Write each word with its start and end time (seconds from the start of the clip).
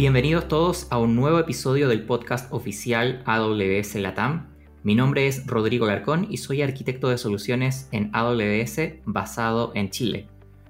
Bienvenidos 0.00 0.48
todos 0.48 0.86
a 0.88 0.96
un 0.96 1.14
nuevo 1.14 1.38
episodio 1.38 1.86
del 1.86 2.04
podcast 2.04 2.50
oficial 2.54 3.22
AWS 3.26 3.96
Latam. 3.96 4.48
Mi 4.82 4.94
nombre 4.94 5.26
es 5.26 5.46
Rodrigo 5.46 5.86
Larcón 5.86 6.26
y 6.30 6.38
soy 6.38 6.62
arquitecto 6.62 7.10
de 7.10 7.18
soluciones 7.18 7.86
en 7.92 8.08
AWS 8.14 8.94
basado 9.04 9.72
en 9.74 9.90
Chile. 9.90 10.26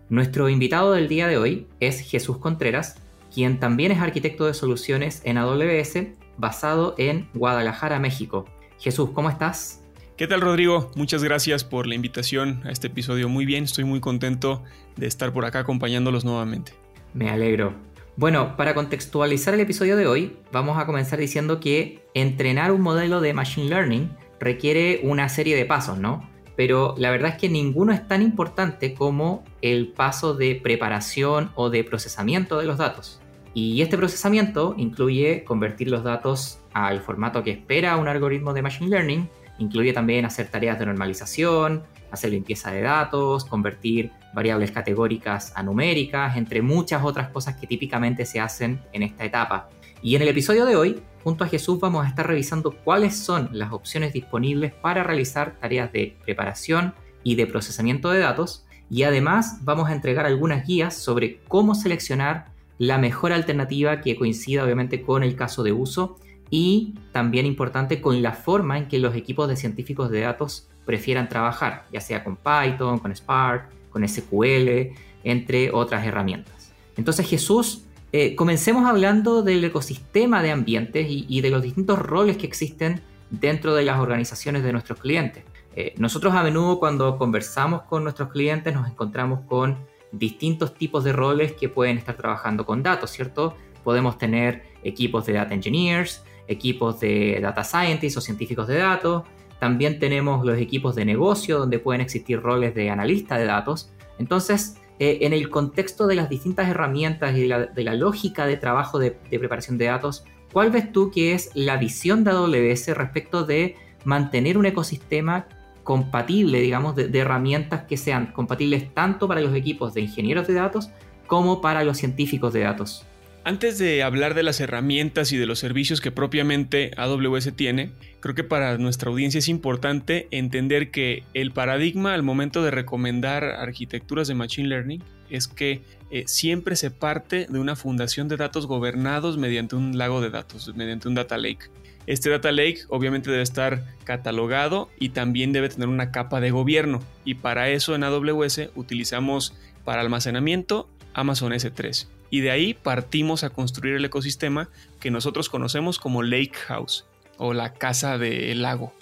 Nuestro 0.09 0.49
invitado 0.49 0.91
del 0.95 1.07
día 1.07 1.29
de 1.29 1.39
hoy 1.39 1.69
es 1.79 2.01
Jesús 2.01 2.39
Contreras, 2.39 2.97
quien 3.33 3.61
también 3.61 3.93
es 3.93 4.01
arquitecto 4.01 4.47
de 4.47 4.53
soluciones 4.53 5.23
en 5.25 5.39
AWS 5.39 6.09
basado 6.37 6.97
en 6.99 7.29
Guadalajara, 7.33 8.01
México. 8.01 8.47
Jesús, 8.81 9.11
¿cómo 9.11 9.31
estás? 9.31 9.85
¿Qué 10.17 10.27
tal 10.27 10.41
Rodrigo? 10.41 10.91
Muchas 10.97 11.23
gracias 11.23 11.63
por 11.63 11.87
la 11.87 11.95
invitación 11.95 12.63
a 12.65 12.73
este 12.73 12.89
episodio. 12.89 13.29
Muy 13.29 13.47
bien, 13.47 13.63
estoy 13.63 13.85
muy 13.85 14.01
contento 14.01 14.65
de 14.97 15.07
estar 15.07 15.33
por 15.33 15.45
acá 15.45 15.61
acompañándolos 15.61 16.25
nuevamente. 16.25 16.73
Me 17.15 17.31
alegro. 17.31 17.90
Bueno, 18.21 18.55
para 18.55 18.75
contextualizar 18.75 19.55
el 19.55 19.61
episodio 19.61 19.97
de 19.97 20.07
hoy, 20.07 20.37
vamos 20.53 20.77
a 20.77 20.85
comenzar 20.85 21.19
diciendo 21.19 21.59
que 21.59 22.05
entrenar 22.13 22.71
un 22.71 22.83
modelo 22.83 23.23
de 23.23 23.33
Machine 23.33 23.71
Learning 23.71 24.11
requiere 24.39 25.01
una 25.05 25.31
serie 25.31 25.57
de 25.57 25.65
pasos, 25.65 25.97
¿no? 25.97 26.29
Pero 26.55 26.95
la 26.99 27.11
verdad 27.11 27.31
es 27.31 27.39
que 27.39 27.49
ninguno 27.49 27.95
es 27.95 28.07
tan 28.07 28.21
importante 28.21 28.93
como 28.93 29.43
el 29.63 29.89
paso 29.89 30.35
de 30.35 30.55
preparación 30.63 31.51
o 31.55 31.71
de 31.71 31.83
procesamiento 31.83 32.59
de 32.59 32.67
los 32.67 32.77
datos. 32.77 33.23
Y 33.55 33.81
este 33.81 33.97
procesamiento 33.97 34.75
incluye 34.77 35.43
convertir 35.43 35.91
los 35.91 36.05
datos 36.05 36.61
al 36.75 37.01
formato 37.01 37.43
que 37.43 37.53
espera 37.53 37.97
un 37.97 38.07
algoritmo 38.07 38.53
de 38.53 38.61
Machine 38.61 38.91
Learning, 38.91 39.31
incluye 39.59 39.95
también 39.95 40.27
hacer 40.27 40.49
tareas 40.49 40.79
de 40.79 40.85
normalización, 40.85 41.85
hacer 42.11 42.31
limpieza 42.31 42.71
de 42.71 42.83
datos, 42.83 43.45
convertir 43.45 44.11
variables 44.35 44.71
categóricas 44.71 45.53
a 45.57 45.63
numéricas, 45.63 46.37
entre 46.37 46.63
muchas 46.63 47.05
otras 47.05 47.29
cosas 47.31 47.57
que 47.57 47.67
típicamente 47.67 48.25
se 48.25 48.41
hacen 48.41 48.81
en 48.93 49.03
esta 49.03 49.25
etapa. 49.25 49.69
Y 50.03 50.17
en 50.17 50.23
el 50.23 50.29
episodio 50.29 50.65
de 50.65 50.77
hoy, 50.77 51.03
junto 51.23 51.45
a 51.45 51.49
Jesús, 51.49 51.79
vamos 51.81 52.05
a 52.05 52.09
estar 52.09 52.27
revisando 52.27 52.73
cuáles 52.73 53.17
son 53.17 53.51
las 53.53 53.73
opciones 53.73 54.13
disponibles 54.13 54.73
para 54.73 55.03
realizar 55.03 55.57
tareas 55.61 55.93
de 55.93 56.17
preparación 56.25 56.95
y 57.23 57.35
de 57.35 57.47
procesamiento 57.47 58.11
de 58.11 58.21
datos. 58.21 58.65
Y 58.89 59.03
además 59.03 59.59
vamos 59.63 59.89
a 59.89 59.93
entregar 59.93 60.27
algunas 60.27 60.67
guías 60.67 60.95
sobre 60.95 61.41
cómo 61.49 61.75
seleccionar 61.75 62.47
la 62.79 62.97
mejor 62.97 63.33
alternativa 63.33 64.01
que 64.01 64.17
coincida 64.17 64.65
obviamente 64.65 65.03
con 65.03 65.23
el 65.23 65.37
caso 65.37 65.63
de 65.63 65.73
uso 65.73 66.17
y 66.49 66.95
también 67.13 67.47
importante 67.47 68.01
con 68.01 68.23
la 68.23 68.33
forma 68.33 68.79
en 68.79 68.89
que 68.89 68.99
los 68.99 69.15
equipos 69.15 69.49
de 69.49 69.57
científicos 69.57 70.11
de 70.11 70.21
datos 70.21 70.69
prefieran 70.91 71.29
trabajar, 71.29 71.85
ya 71.93 72.01
sea 72.01 72.25
con 72.25 72.35
Python, 72.37 72.99
con 72.99 73.15
Spark, 73.15 73.69
con 73.91 74.07
SQL, 74.09 74.91
entre 75.23 75.71
otras 75.71 76.05
herramientas. 76.05 76.73
Entonces 76.97 77.29
Jesús, 77.29 77.85
eh, 78.11 78.35
comencemos 78.35 78.85
hablando 78.87 79.43
del 79.43 79.63
ecosistema 79.63 80.43
de 80.43 80.51
ambientes 80.51 81.07
y, 81.09 81.41
de 81.41 81.51
los 81.51 81.63
distintos 81.63 82.01
roles 82.01 82.39
que 82.39 82.47
existen 82.49 83.03
dentro 83.31 83.77
de 83.77 83.85
las 83.85 84.01
organizaciones 84.01 84.65
de 84.65 84.73
nuestros 84.73 84.99
clientes. 84.99 85.45
Eh, 85.77 85.95
nosotros 85.97 86.35
a 86.35 86.43
menudo 86.43 86.81
cuando 86.81 87.17
conversamos 87.17 87.83
con 87.83 88.03
nuestros 88.03 88.31
clientes 88.31 88.75
nos 88.75 88.89
encontramos 88.89 89.43
con 89.47 89.79
distintos 90.11 90.75
tipos 90.75 91.05
de 91.05 91.13
roles 91.13 91.53
que 91.53 91.69
pueden 91.69 91.99
estar 91.99 92.17
trabajando 92.17 92.67
con 92.67 92.83
datos, 92.83 93.13
¿cierto? 93.13 93.55
Podemos 93.85 94.19
tener 94.19 94.65
equipos 94.83 95.25
de 95.27 95.35
data 95.35 95.55
engineers, 95.55 96.25
equipos 96.49 96.99
de 96.99 97.39
data 97.41 97.63
scientists 97.63 98.17
o 98.17 98.21
científicos 98.21 98.67
de 98.67 98.79
datos, 98.79 99.23
también 99.61 99.99
tenemos 99.99 100.45
los 100.45 100.59
equipos 100.59 100.97
de 100.97 101.05
negocio 101.05 101.59
donde 101.59 101.79
pueden 101.79 102.01
existir 102.01 102.41
roles 102.41 102.75
de 102.75 102.91
analista 102.91 103.37
de 103.37 103.45
datos. 103.45 103.93
Entonces, 104.19 104.79
eh, 104.99 105.19
en 105.21 105.33
el 105.33 105.51
contexto 105.51 106.07
de 106.07 106.15
las 106.15 106.31
distintas 106.31 106.69
herramientas 106.69 107.37
y 107.37 107.43
de 107.43 107.85
la, 107.85 107.95
lógica 107.95 108.47
de 108.47 108.57
trabajo 108.57 108.99
de, 108.99 109.13
preparación 109.13 109.77
de 109.79 109.85
datos, 109.85 110.25
¿cuál 110.53 110.71
ves 110.71 110.91
tú 110.91 111.11
que 111.11 111.35
es 111.35 111.51
la 111.55 111.77
visión 111.77 112.25
de 112.25 112.31
AWS 112.31 112.89
respecto 112.97 113.45
de 113.45 113.77
mantener 114.05 114.57
un 114.57 114.65
ecosistema 114.65 115.47
compatible, 115.85 116.61
digamos, 116.61 116.97
de, 116.97 117.09
de 117.09 117.19
herramientas 117.19 117.85
que 117.85 117.99
sean 117.99 118.33
compatibles 118.33 118.95
tanto 118.95 119.29
para 119.29 119.43
los 119.43 119.55
equipos 119.55 119.93
de 119.93 120.01
ingenieros 120.01 120.47
de 120.47 120.55
datos 120.55 120.91
como 121.27 121.61
para 121.61 121.85
los 121.85 121.99
científicos 121.99 122.55
de 122.55 122.61
datos? 122.61 123.07
Antes 123.43 123.79
de 123.79 124.03
hablar 124.03 124.35
de 124.35 124.43
las 124.43 124.61
herramientas 124.61 125.33
y 125.33 125.39
de 125.39 125.47
los 125.47 125.59
servicios 125.59 126.03
que 126.03 126.11
propiamente 126.11 126.91
AWS 126.99 127.55
tiene, 127.57 127.91
creo 128.21 128.35
que 128.35 128.45
para 128.45 128.77
nuestra 128.77 129.11
audiencia 129.11 129.39
es 129.39 129.49
importante 129.49 130.29
entender 130.31 130.91
que 130.91 131.25
el 131.33 131.51
paradigma 131.51 132.13
al 132.13 132.23
momento 132.23 132.63
de 132.63 132.71
recomendar 132.71 133.45
arquitecturas 133.45 134.29
de 134.29 134.35
Machine 134.35 134.69
Learning 134.69 135.03
es 135.31 135.49
que 135.49 135.81
eh, 136.11 136.25
siempre 136.27 136.77
se 136.77 136.91
parte 136.91 137.47
de 137.49 137.59
una 137.59 137.77
fundación 137.77 138.29
de 138.29 138.37
datos 138.37 138.67
gobernados 138.67 139.39
mediante 139.39 139.75
un 139.75 139.97
lago 139.97 140.21
de 140.21 140.29
datos, 140.29 140.71
mediante 140.77 141.09
un 141.09 141.15
data 141.15 141.39
lake. 141.39 141.71
Este 142.07 142.29
data 142.29 142.53
lake 142.53 142.81
obviamente 142.89 143.31
debe 143.31 143.43
estar 143.43 143.85
catalogado 144.05 144.91
y 144.99 145.11
también 145.11 145.53
debe 145.53 145.71
tener 145.71 145.89
una 145.89 146.11
capa 146.11 146.43
de 146.43 146.51
gobierno 146.51 147.03
y 147.25 147.37
para 147.37 147.71
eso 147.71 147.95
en 147.95 148.05
AWS 148.05 148.69
utilizamos 148.75 149.55
para 149.83 150.03
almacenamiento 150.03 150.91
Amazon 151.15 151.53
S3 151.53 152.07
y 152.31 152.41
de 152.41 152.51
ahí 152.51 152.75
partimos 152.75 153.45
a 153.45 153.51
construir 153.51 153.95
el 153.97 154.05
ecosistema 154.05 154.69
que 155.01 155.11
nosotros 155.11 155.49
conocemos 155.49 155.99
como 155.99 156.23
Lake 156.23 156.55
House 156.67 157.05
o 157.37 157.55
la 157.55 157.73
casa 157.73 158.19
del 158.19 158.63
lago. 158.63 158.93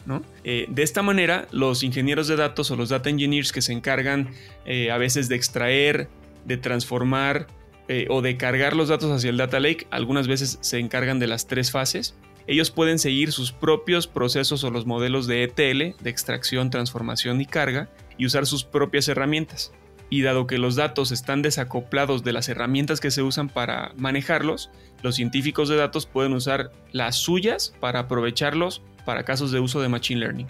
Eh, 0.44 0.66
de 0.69 0.83
esta 0.83 1.03
manera, 1.03 1.49
los 1.50 1.83
ingenieros 1.83 2.28
de 2.28 2.37
datos 2.37 2.71
o 2.71 2.77
los 2.77 2.88
data 2.88 3.11
engineers 3.11 3.53
que 3.53 3.62
se 3.62 3.72
encargan 3.72 4.31
eh, 4.65 4.93
a 4.93 4.97
veces 4.97 5.28
de 5.28 5.34
extraer, 5.34 6.09
de 6.44 6.56
transformar 6.56 7.49
eh, 7.88 8.06
o 8.11 8.22
de 8.22 8.37
cargar 8.37 8.77
los 8.77 8.88
datos 8.88 9.11
hacia 9.11 9.31
el 9.31 9.37
data 9.37 9.59
lake, 9.59 9.88
algunas 9.91 10.28
veces 10.28 10.59
se 10.61 10.78
encargan 10.78 11.19
de 11.19 11.27
las 11.27 11.49
tres 11.49 11.72
fases. 11.72 12.15
Ellos 12.47 12.71
pueden 12.71 12.99
seguir 12.99 13.33
sus 13.33 13.50
propios 13.50 14.06
procesos 14.06 14.62
o 14.62 14.71
los 14.71 14.87
modelos 14.87 15.27
de 15.27 15.43
ETL, 15.43 16.00
de 16.00 16.11
extracción, 16.11 16.71
transformación 16.71 17.41
y 17.41 17.47
carga, 17.47 17.91
y 18.17 18.25
usar 18.25 18.47
sus 18.47 18.65
propias 18.65 19.09
herramientas 19.09 19.72
y 20.10 20.22
dado 20.22 20.46
que 20.46 20.58
los 20.58 20.76
datos 20.76 21.12
están 21.12 21.42
desacoplados 21.42 22.24
de 22.24 22.32
las 22.32 22.48
herramientas 22.48 23.00
que 23.00 23.10
se 23.10 23.22
usan 23.22 23.48
para 23.48 23.92
manejarlos, 23.96 24.70
los 25.02 25.16
científicos 25.16 25.69
de 25.69 25.76
datos 25.76 26.06
pueden 26.06 26.32
usar 26.32 26.70
las 26.92 27.16
suyas 27.16 27.74
para 27.80 28.00
aprovecharlos 28.00 28.82
para 29.04 29.24
casos 29.24 29.52
de 29.52 29.60
uso 29.60 29.80
de 29.80 29.88
Machine 29.88 30.20
Learning. 30.20 30.46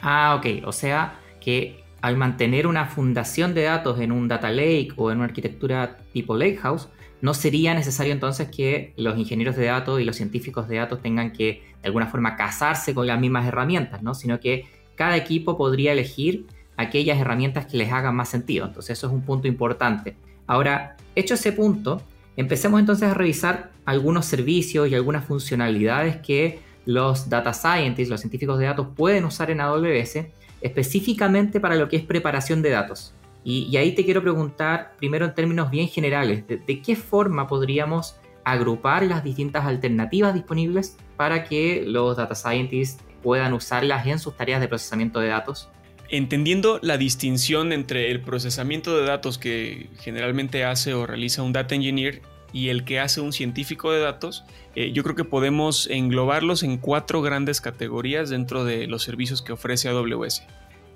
Ah, 0.00 0.36
ok, 0.38 0.66
o 0.66 0.72
sea 0.72 1.18
que 1.40 1.82
al 2.00 2.16
mantener 2.16 2.66
una 2.66 2.86
fundación 2.86 3.54
de 3.54 3.64
datos 3.64 4.00
en 4.00 4.12
un 4.12 4.28
data 4.28 4.50
lake 4.50 4.92
o 4.96 5.10
en 5.10 5.18
una 5.18 5.26
arquitectura 5.26 5.98
tipo 6.12 6.36
lakehouse, 6.36 6.88
no 7.20 7.34
sería 7.34 7.74
necesario 7.74 8.12
entonces 8.12 8.48
que 8.48 8.92
los 8.96 9.18
ingenieros 9.18 9.56
de 9.56 9.66
datos 9.66 10.00
y 10.00 10.04
los 10.04 10.16
científicos 10.16 10.68
de 10.68 10.76
datos 10.76 11.02
tengan 11.02 11.32
que 11.32 11.64
de 11.82 11.86
alguna 11.86 12.06
forma 12.06 12.36
casarse 12.36 12.94
con 12.94 13.06
las 13.06 13.18
mismas 13.18 13.46
herramientas, 13.46 14.02
¿no? 14.02 14.14
sino 14.14 14.38
que 14.38 14.66
cada 14.94 15.16
equipo 15.16 15.56
podría 15.56 15.92
elegir 15.92 16.46
aquellas 16.78 17.18
herramientas 17.18 17.66
que 17.66 17.76
les 17.76 17.92
hagan 17.92 18.16
más 18.16 18.30
sentido. 18.30 18.64
Entonces 18.64 18.96
eso 18.96 19.08
es 19.08 19.12
un 19.12 19.22
punto 19.22 19.48
importante. 19.48 20.16
Ahora, 20.46 20.96
hecho 21.14 21.34
ese 21.34 21.52
punto, 21.52 22.00
empecemos 22.36 22.80
entonces 22.80 23.08
a 23.10 23.14
revisar 23.14 23.72
algunos 23.84 24.24
servicios 24.24 24.88
y 24.88 24.94
algunas 24.94 25.24
funcionalidades 25.24 26.16
que 26.18 26.60
los 26.86 27.28
data 27.28 27.52
scientists, 27.52 28.08
los 28.08 28.20
científicos 28.20 28.58
de 28.58 28.66
datos 28.66 28.86
pueden 28.96 29.24
usar 29.24 29.50
en 29.50 29.60
AWS 29.60 30.20
específicamente 30.60 31.60
para 31.60 31.74
lo 31.74 31.88
que 31.88 31.96
es 31.96 32.04
preparación 32.04 32.62
de 32.62 32.70
datos. 32.70 33.12
Y, 33.44 33.76
ahí 33.76 33.94
te 33.94 34.04
quiero 34.04 34.22
preguntar, 34.22 34.94
primero 34.98 35.24
en 35.24 35.34
términos 35.34 35.70
bien 35.70 35.88
generales, 35.88 36.44
de 36.46 36.82
qué 36.82 36.96
forma 36.96 37.46
podríamos 37.46 38.16
agrupar 38.44 39.04
las 39.04 39.24
distintas 39.24 39.64
alternativas 39.64 40.34
disponibles 40.34 40.96
para 41.16 41.44
que 41.44 41.84
los 41.86 42.16
data 42.16 42.34
scientists 42.34 43.02
puedan 43.22 43.52
usarlas 43.52 44.06
en 44.06 44.18
sus 44.18 44.36
tareas 44.36 44.60
de 44.60 44.68
procesamiento 44.68 45.20
de 45.20 45.28
datos 45.28 45.70
entendiendo 46.08 46.78
la 46.82 46.96
distinción 46.96 47.72
entre 47.72 48.10
el 48.10 48.20
procesamiento 48.20 48.96
de 48.96 49.06
datos 49.06 49.38
que 49.38 49.90
generalmente 50.00 50.64
hace 50.64 50.94
o 50.94 51.06
realiza 51.06 51.42
un 51.42 51.52
data 51.52 51.74
engineer 51.74 52.22
y 52.52 52.68
el 52.68 52.84
que 52.84 52.98
hace 52.98 53.20
un 53.20 53.32
científico 53.32 53.92
de 53.92 54.00
datos, 54.00 54.44
eh, 54.74 54.92
yo 54.92 55.02
creo 55.02 55.14
que 55.14 55.24
podemos 55.24 55.86
englobarlos 55.88 56.62
en 56.62 56.78
cuatro 56.78 57.20
grandes 57.20 57.60
categorías 57.60 58.30
dentro 58.30 58.64
de 58.64 58.86
los 58.86 59.02
servicios 59.02 59.42
que 59.42 59.52
ofrece 59.52 59.88
AWS. 59.88 60.42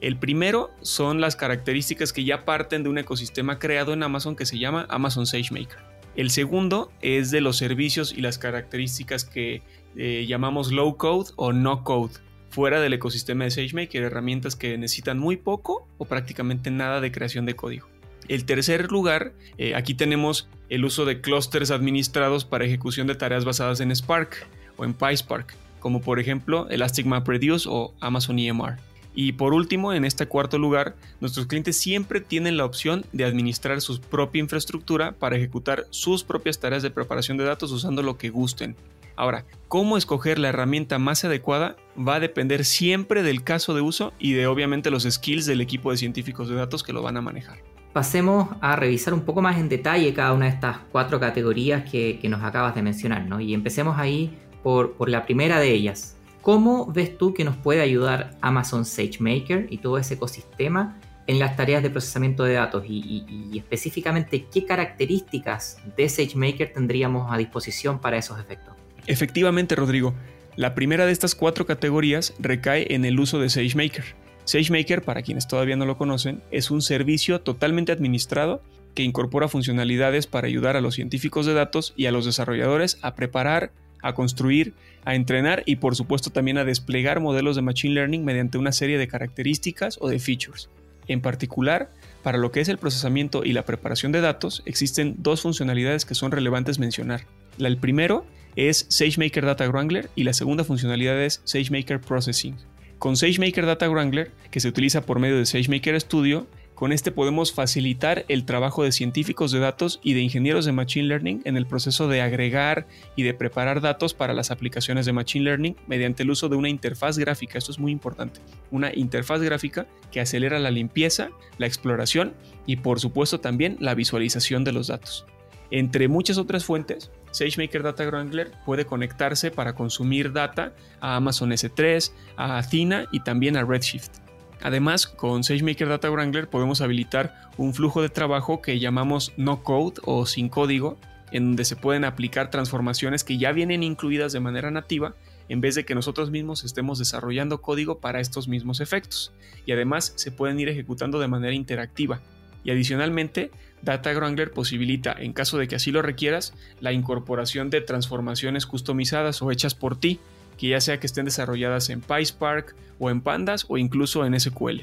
El 0.01 0.17
primero 0.17 0.71
son 0.81 1.21
las 1.21 1.37
características 1.37 2.13
que 2.13 2.25
ya 2.25 2.45
parten 2.45 2.83
de 2.83 2.89
un 2.89 2.99
ecosistema 2.99 3.59
creado 3.59 3.93
en 3.93 4.03
Amazon 4.03 4.35
que 4.35 4.47
se 4.47 4.59
llama 4.59 4.87
Amazon 4.89 5.27
SageMaker. 5.27 5.79
El 6.17 6.31
segundo 6.31 6.91
es 7.01 7.31
de 7.31 7.41
los 7.41 7.57
servicios 7.57 8.13
y 8.13 8.21
las 8.21 8.39
características 8.39 9.25
que 9.25 9.63
eh, 9.97 10.27
llamamos 10.27 10.73
low 10.73 10.97
code 10.97 11.31
o 11.37 11.53
no 11.53 11.85
code 11.85 12.15
fuera 12.53 12.81
del 12.81 12.93
ecosistema 12.93 13.45
de 13.45 13.51
SageMaker, 13.51 14.03
herramientas 14.03 14.57
que 14.57 14.77
necesitan 14.77 15.19
muy 15.19 15.39
poco 15.39 15.89
o 15.97 16.05
prácticamente 16.05 16.71
nada 16.71 17.01
de 17.01 17.11
creación 17.11 17.47
de 17.47 17.57
código. 17.57 17.89
El 18.29 18.45
tercer 18.45 18.93
lugar, 18.93 19.33
eh, 19.57 19.75
aquí 19.75 19.95
tenemos 19.95 20.49
el 20.69 20.85
uso 20.85 21.07
de 21.07 21.21
clústeres 21.23 21.71
administrados 21.71 22.45
para 22.45 22.67
ejecución 22.67 23.07
de 23.07 23.15
tareas 23.15 23.47
basadas 23.47 23.81
en 23.81 23.91
Spark 23.91 24.47
o 24.77 24.85
en 24.85 24.93
PySpark, 24.93 25.55
como 25.81 26.03
por 26.03 26.21
ejemplo 26.21 26.69
Elastic 26.69 27.07
MapReduce 27.07 27.67
o 27.69 27.95
Amazon 28.01 28.39
EMR. 28.39 28.77
Y 29.15 29.33
por 29.33 29.55
último, 29.55 29.93
en 29.93 30.05
este 30.05 30.27
cuarto 30.27 30.59
lugar, 30.59 30.95
nuestros 31.21 31.47
clientes 31.47 31.77
siempre 31.77 32.21
tienen 32.21 32.57
la 32.57 32.65
opción 32.65 33.05
de 33.13 33.25
administrar 33.25 33.81
su 33.81 34.01
propia 34.01 34.41
infraestructura 34.41 35.13
para 35.13 35.37
ejecutar 35.37 35.87
sus 35.91 36.23
propias 36.23 36.61
tareas 36.61 36.83
de 36.83 36.91
preparación 36.91 37.39
de 37.39 37.45
datos 37.45 37.73
usando 37.73 38.03
lo 38.03 38.17
que 38.17 38.31
gusten. 38.31 38.77
Ahora, 39.17 39.45
cómo 39.69 39.97
escoger 39.97 40.39
la 40.39 40.49
herramienta 40.49 40.99
más 40.99 41.25
adecuada 41.25 41.77
va 41.97 42.17
a 42.17 42.21
depender 42.21 42.65
siempre 42.65 43.23
del 43.23 43.45
caso 43.45 43.75
de 43.75 43.81
uso 43.81 44.13
y 44.19 44.33
de 44.33 44.47
obviamente 44.47 44.91
los 44.91 45.05
skills 45.05 45.47
del 45.47 45.61
equipo 45.61 45.91
de 45.91 45.97
científicos 45.97 46.49
de 46.49 46.55
datos 46.55 46.83
que 46.83 46.93
lo 46.93 47.03
van 47.03 47.17
a 47.17 47.21
manejar. 47.21 47.59
Pasemos 47.93 48.49
a 48.61 48.75
revisar 48.77 49.13
un 49.13 49.21
poco 49.21 49.43
más 49.43 49.59
en 49.59 49.69
detalle 49.69 50.15
cada 50.15 50.33
una 50.33 50.47
de 50.47 50.53
estas 50.53 50.79
cuatro 50.91 51.21
categorías 51.21 51.91
que, 51.91 52.19
nos 52.29 52.43
acabas 52.43 52.75
de 52.75 52.83
mencionar, 52.83 53.27
¿no? 53.27 53.39
Y 53.39 53.53
empecemos 53.53 53.99
ahí 53.99 54.37
por, 54.63 54.93
por 54.93 55.11
la 55.11 55.27
primera 55.27 55.61
de 55.61 55.73
ellas, 55.73 56.17
¿Cómo 56.43 56.87
ves 56.87 57.17
tú 57.17 57.35
que 57.35 57.45
nos 57.45 57.57
puede 57.57 57.83
ayudar 57.83 58.37
Amazon 58.41 58.85
SageMaker 58.85 59.69
y 59.71 59.79
todo 59.79 59.97
ese 59.97 60.15
ecosistema 60.15 60.99
en 61.29 61.39
las 61.39 61.55
tareas 61.55 61.85
de 61.85 61.91
procesamiento 61.91 62.43
de 62.43 62.55
datos? 62.55 62.83
Y, 62.85 63.57
específicamente, 63.57 64.47
¿qué 64.53 64.67
características 64.67 65.79
de 65.97 66.09
SageMaker 66.09 66.73
tendríamos 66.73 67.33
a 67.33 67.39
disposición 67.39 68.01
para 68.01 68.17
esos 68.17 68.41
efectos? 68.41 68.75
Efectivamente, 69.07 69.75
Rodrigo. 69.75 70.15
La 70.55 70.75
primera 70.75 71.07
de 71.07 71.13
estas 71.13 71.35
cuatro 71.35 71.67
categorías 71.67 72.35
recae 72.39 72.95
en 72.95 73.05
el 73.05 73.19
uso 73.19 73.41
de 73.41 73.49
SageMaker. 73.49 74.05
SageMaker, 74.45 75.03
para 75.03 75.23
quienes 75.23 75.49
todavía 75.49 75.77
no 75.77 75.87
lo 75.87 75.97
conocen, 75.97 76.43
es 76.51 76.71
un 76.71 76.83
servicio 76.83 77.41
totalmente 77.41 77.93
administrado 77.93 78.63
que 78.95 79.03
incorpora 79.03 79.49
funcionalidades 79.49 80.27
para 80.27 80.47
ayudar 80.47 80.77
a 80.77 80.81
los 80.81 80.95
científicos 80.95 81.47
de 81.47 81.55
datos 81.55 81.95
y 81.97 82.07
a 82.07 82.13
los 82.13 82.27
desarrolladores 82.27 82.99
a 83.01 83.15
preparar, 83.15 83.73
a 84.03 84.15
construir, 84.15 84.75
a 85.05 85.15
entrenar 85.15 85.63
y 85.65 85.77
por 85.77 85.97
supuesto 85.97 86.31
también 86.31 86.59
a 86.59 86.65
desplegar 86.65 87.21
modelos 87.21 87.57
de 87.57 87.63
Machine 87.63 87.95
Learning 87.95 88.25
mediante 88.25 88.59
una 88.59 88.73
serie 88.73 88.99
de 88.99 89.09
características 89.09 89.99
o 90.01 90.09
de 90.09 90.19
features. 90.19 90.69
En 91.09 91.21
particular, 91.21 91.91
para 92.23 92.39
lo 92.39 92.53
que 92.53 92.61
es 92.61 92.69
el 92.69 92.79
procesamiento 92.79 93.45
y 93.45 93.53
la 93.53 93.65
preparación 93.65 94.13
de 94.13 94.21
datos, 94.21 94.63
existen 94.67 95.17
dos 95.19 95.43
funcionalidades 95.43 96.05
que 96.05 96.15
son 96.15 96.31
relevantes 96.31 96.79
mencionar. 96.79 97.23
La, 97.59 97.69
el 97.69 97.79
primero 97.79 98.25
es 98.57 98.87
SageMaker 98.89 99.45
Data 99.45 99.69
Wrangler 99.69 100.11
y 100.15 100.25
la 100.25 100.33
segunda 100.33 100.65
funcionalidad 100.65 101.21
es 101.23 101.41
SageMaker 101.45 102.01
Processing. 102.01 102.57
Con 102.99 103.17
SageMaker 103.17 103.67
Data 103.67 103.89
Wrangler, 103.89 104.31
que 104.51 104.61
se 104.61 104.69
utiliza 104.69 105.03
por 105.03 105.19
medio 105.19 105.39
de 105.39 105.47
SageMaker 105.47 106.01
Studio, 106.01 106.47
con 106.75 106.91
este 106.91 107.13
podemos 107.13 107.53
facilitar 107.53 108.25
el 108.29 108.45
trabajo 108.45 108.83
de 108.83 108.91
científicos 108.91 109.53
de 109.53 109.61
datos 109.61 110.01
y 110.03 110.15
de 110.15 110.21
ingenieros 110.21 110.65
de 110.65 110.73
Machine 110.73 111.07
Learning 111.07 111.41
en 111.45 111.57
el 111.57 111.67
proceso 111.67 112.09
de 112.09 112.23
agregar 112.23 112.89
y 113.15 113.23
de 113.23 113.35
preparar 113.35 113.81
datos 113.81 114.15
para 114.15 114.35
las 114.35 114.51
aplicaciones 114.51 115.07
de 115.07 115.13
Machine 115.13 115.45
Learning 115.45 115.77
mediante 115.87 116.25
el 116.25 116.31
uso 116.31 116.49
de 116.49 116.57
una 116.57 116.69
interfaz 116.69 117.19
gráfica. 117.19 117.57
Esto 117.57 117.71
es 117.71 117.79
muy 117.79 117.93
importante. 117.93 118.41
Una 118.73 118.93
interfaz 118.93 119.41
gráfica 119.43 119.87
que 120.11 120.21
acelera 120.21 120.59
la 120.59 120.73
limpieza, 120.73 121.31
la 121.59 121.67
exploración 121.67 122.35
y 122.67 122.77
por 122.77 122.99
supuesto 122.99 123.39
también 123.39 123.77
la 123.79 123.95
visualización 123.95 124.65
de 124.65 124.73
los 124.73 124.89
datos. 124.89 125.25
Entre 125.71 126.09
muchas 126.09 126.37
otras 126.37 126.65
fuentes, 126.65 127.13
SageMaker 127.33 127.83
Data 127.83 128.07
Wrangler 128.07 128.53
puede 128.65 128.87
conectarse 128.87 129.51
para 129.51 129.75
consumir 129.75 130.33
data 130.33 130.73
a 131.01 131.17
Amazon 131.17 131.51
S3, 131.51 132.13
a 132.37 132.59
Athena 132.59 133.07
y 133.11 133.21
también 133.21 133.57
a 133.57 133.65
Redshift. 133.65 134.23
Además, 134.63 135.09
con 135.09 135.43
SageMaker 135.43 135.89
Data 135.89 136.09
Wrangler 136.11 136.49
podemos 136.49 136.81
habilitar 136.81 137.51
un 137.57 137.75
flujo 137.75 138.01
de 138.01 138.09
trabajo 138.09 138.63
que 138.63 138.79
llamamos 138.79 139.33
no 139.37 139.65
code 139.65 140.01
o 140.05 140.25
sin 140.25 140.49
código, 140.49 140.99
en 141.33 141.47
donde 141.47 141.65
se 141.65 141.77
pueden 141.77 142.05
aplicar 142.05 142.51
transformaciones 142.51 143.25
que 143.25 143.39
ya 143.39 143.53
vienen 143.53 143.83
incluidas 143.83 144.33
de 144.33 144.41
manera 144.41 144.71
nativa 144.71 145.15
en 145.49 145.61
vez 145.61 145.75
de 145.75 145.85
que 145.85 145.95
nosotros 145.95 146.31
mismos 146.31 146.65
estemos 146.65 146.99
desarrollando 146.99 147.61
código 147.61 147.99
para 147.99 148.21
estos 148.21 148.49
mismos 148.49 148.81
efectos. 148.81 149.33
Y 149.67 149.73
además 149.73 150.13
se 150.17 150.31
pueden 150.31 150.61
ir 150.61 150.69
ejecutando 150.69 151.19
de 151.19 151.29
manera 151.29 151.55
interactiva. 151.55 152.21
Y 152.65 152.71
adicionalmente, 152.71 153.51
Data 153.83 154.13
Wrangler 154.13 154.53
posibilita, 154.53 155.15
en 155.19 155.33
caso 155.33 155.59
de 155.59 155.69
que 155.69 155.75
así 155.75 155.91
lo 155.91 156.03
requieras, 156.03 156.55
la 156.81 156.93
incorporación 156.93 157.71
de 157.71 157.81
transformaciones 157.81 158.67
customizadas 158.67 159.43
o 159.43 159.51
hechas 159.51 159.75
por 159.75 159.99
ti, 159.99 160.21
que 160.59 160.69
ya 160.69 160.81
sea 160.81 161.01
que 161.01 161.07
estén 161.07 161.25
desarrolladas 161.25 161.91
en 161.91 162.01
PySpark 162.01 162.75
o 162.99 163.11
en 163.11 163.21
Pandas 163.21 163.67
o 163.69 163.79
incluso 163.79 164.25
en 164.25 164.39
SQL. 164.39 164.83